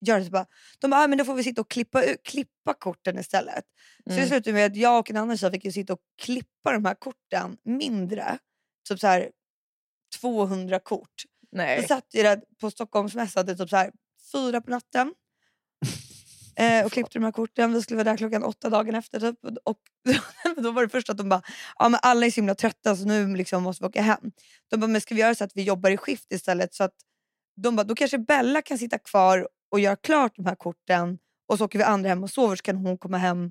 [0.00, 0.24] gör det.
[0.24, 0.46] Så bara,
[0.78, 3.64] de bara, ah, men då får vi sitta och klippa, klippa korten istället.
[4.04, 4.28] Så det Mm.
[4.28, 6.94] slutade med att jag och en annan tjej fick ju sitta och klippa de här
[6.94, 8.38] korten mindre.
[8.88, 9.30] Typ så här
[10.20, 11.22] 200 kort.
[11.52, 11.88] Nej.
[11.88, 13.90] satt ju där på Stockholmsmässan till typ så här
[14.32, 15.14] fyra på natten.
[16.56, 17.72] Eh, och klippte de här korten.
[17.72, 19.20] Vi skulle vara där klockan åtta dagen efter.
[19.20, 19.38] Typ.
[19.64, 19.78] Och
[20.56, 21.42] då var det först att de bara,
[21.78, 24.32] ja, men alla är så himla trötta så nu liksom måste vi åka hem.
[24.70, 26.74] De bara, men ska vi göra så att vi jobbar i skift istället?
[26.74, 26.94] Så att
[27.56, 31.18] de bara, då kanske Bella kan sitta kvar och göra klart de här korten
[31.48, 33.50] och så åker vi andra hem och sover så kan hon komma hem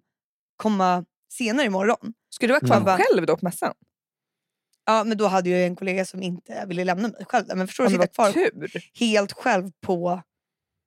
[0.55, 2.13] komma senare imorgon.
[2.30, 2.97] Ska du vara kvar Mm.
[2.97, 3.74] själv då på mässan?
[4.86, 7.45] Ja, men då hade jag en kollega som inte ville lämna mig själv.
[7.55, 8.89] Men förstår du, sitta kvar tur.
[8.99, 10.22] helt själv på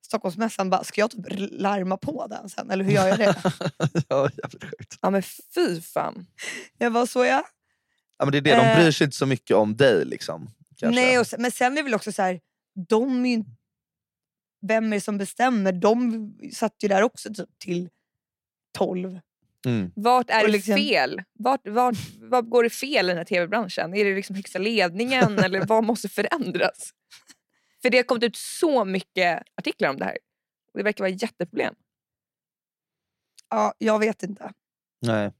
[0.05, 0.69] Stockholmsmässan.
[0.69, 2.71] Bara, ska jag typ larma på den sen?
[2.71, 3.35] Eller hur gör jag det?
[4.07, 4.97] ja, jävligt sjukt.
[5.01, 5.23] Ja men
[5.55, 6.25] fy fan.
[6.77, 7.43] jag bara, så ja.
[8.17, 8.77] Ja, men det är det, de Eh.
[8.77, 10.05] bryr sig inte så mycket om dig.
[10.05, 11.01] Liksom, kanske.
[11.01, 12.39] Nej, sen, men sen är det väl också så här,
[12.89, 13.51] de är ju inte...
[14.67, 15.71] Vem är det som bestämmer?
[15.71, 17.89] De satt ju där också typ till
[18.77, 19.19] 12.
[19.65, 19.91] mm.
[19.95, 21.23] Vart är det liksom- fel?
[21.33, 23.93] Vart, vart, vart går det fel i den här tv-branschen?
[23.93, 26.93] Är det liksom högsta ledningen eller vad måste förändras?
[27.81, 30.17] För det har kommit ut så mycket artiklar om det här.
[30.73, 31.75] Och Det verkar vara ett jätteproblem.
[33.49, 34.53] Ja, jag vet inte.
[35.01, 35.23] Nej.
[35.23, 35.33] Jag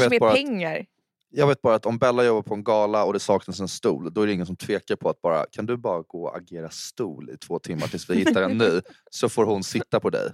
[0.00, 0.86] Kanske vet, mer pengar.
[1.30, 4.12] Jag vet bara att om Bella jobbar på en gala och det saknas en stol,
[4.14, 6.70] då är det ingen som tvekar på att bara, kan du bara gå och agera
[6.70, 8.80] stol i två timmar tills vi hittar en ny?
[9.10, 10.32] Så får hon sitta på dig.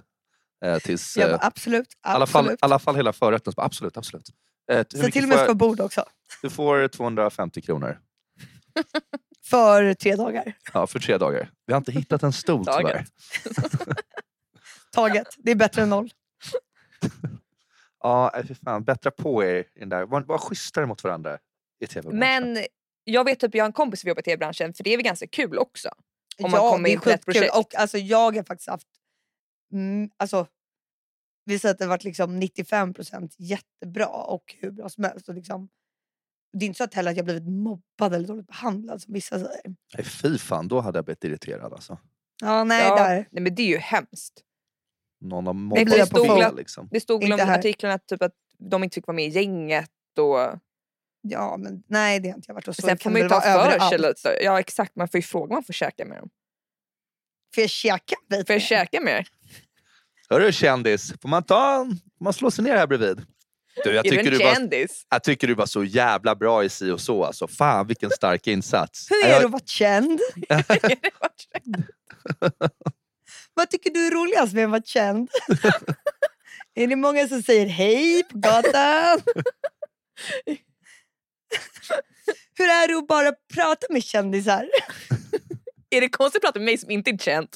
[0.65, 1.87] Eh, tills, eh, bara, absolut.
[1.87, 2.59] i alla fall, absolut.
[2.61, 3.53] alla fall hela förrätten.
[3.55, 4.29] Bara, Absolut, absolut.
[4.71, 6.05] Eh, Se till och med på bord också.
[6.41, 7.99] Du får 250 kronor
[9.49, 10.53] För tre dagar.
[10.73, 11.51] ja, för tre dagar.
[11.65, 13.05] Vi har inte hittat en stol tyvärr.
[14.91, 15.27] Taget.
[15.37, 16.11] Det är bättre än noll.
[18.03, 18.83] Ja, nej, fy fan.
[18.83, 20.05] Bättra på er i den där.
[20.05, 21.37] Var, var schysstare mot varandra
[21.79, 22.19] i tv-branschen.
[22.19, 22.65] Men
[23.03, 25.03] jag vet typ, jag har en kompis som jobbar i tv-branschen för det är väl
[25.03, 25.89] ganska kul också.
[26.43, 27.33] Om man ja, kommer det är in på skitkul.
[27.33, 27.55] projekt.
[27.55, 28.87] Och alltså, jag har faktiskt haft...
[29.73, 30.47] Mm, alltså,
[31.45, 35.29] vi säger att det har varit liksom 95% jättebra och hur bra som helst.
[35.29, 35.69] Och liksom,
[36.57, 39.39] det är inte så att heller att jag blivit mobbad eller dåligt behandlad som vissa
[39.39, 39.75] säger.
[39.97, 41.73] Nej, fy fan, då hade jag blivit irriterad.
[41.73, 41.97] Alltså.
[42.41, 43.27] Ja, nej, ja, där.
[43.31, 44.43] nej men det är ju hemskt.
[45.21, 46.87] Någon har Det mobbat blir jag på på fel, liksom.
[46.91, 49.91] Det stod väl om artiklarna typ att de inte fick vara med i gänget.
[50.17, 50.59] Och...
[51.21, 52.67] Ja, men nej det har inte jag varit.
[52.67, 54.39] Och så Sen får man ju det ta för sig.
[54.43, 56.29] Ja exakt, man får ju fråga om man får käka med dem.
[57.55, 58.45] Får jag käka lite?
[58.45, 59.27] Får jag käka med er?
[60.29, 61.87] Hörru kändis, får man, ta,
[62.17, 63.25] får man slå sig ner här bredvid?
[63.83, 67.01] Du, jag, tycker du var, jag tycker du var så jävla bra i si och
[67.01, 67.23] så.
[67.23, 67.47] Alltså.
[67.47, 69.11] Fan vilken stark insats.
[69.11, 70.19] Hur är det att vara känd?
[73.57, 75.29] Vad tycker du är roligast med att vara känd?
[76.75, 79.21] är det många som säger hej på gatan?
[82.57, 84.69] Hur är det att bara prata med kändisar?
[85.89, 87.47] är det konstigt att prata med mig som inte är känd?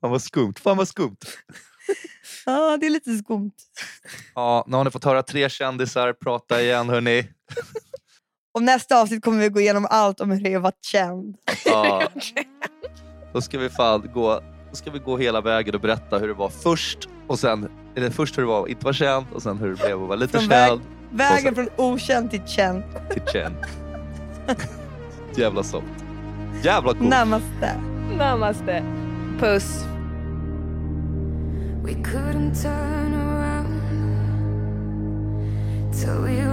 [0.00, 0.54] Fan vad skumt.
[0.60, 1.18] Fan vad skumt.
[2.46, 3.54] Ja, det är lite skumt.
[4.34, 7.28] Ja, nu har ni fått höra tre kändisar prata igen hörni.
[8.54, 11.36] Och nästa avsnitt kommer vi gå igenom allt om hur det är att vara känd.
[11.64, 12.08] Ja.
[13.32, 16.34] Då ska vi fan gå, då ska vi gå hela vägen och berätta hur det
[16.34, 19.68] var först och sen, eller först hur det var inte vara känd och sen hur
[19.70, 20.80] det blev att vara lite Från väg- känd
[21.12, 22.82] Vägen från okänd till känd.
[23.12, 23.54] till känd.
[25.34, 25.84] Jävla sånt.
[26.62, 27.10] Jävla coolt.
[27.10, 27.74] Namaste.
[28.18, 28.84] Namaste.
[29.38, 29.84] Puss.
[31.84, 33.80] We couldn't turn around
[35.92, 36.49] till we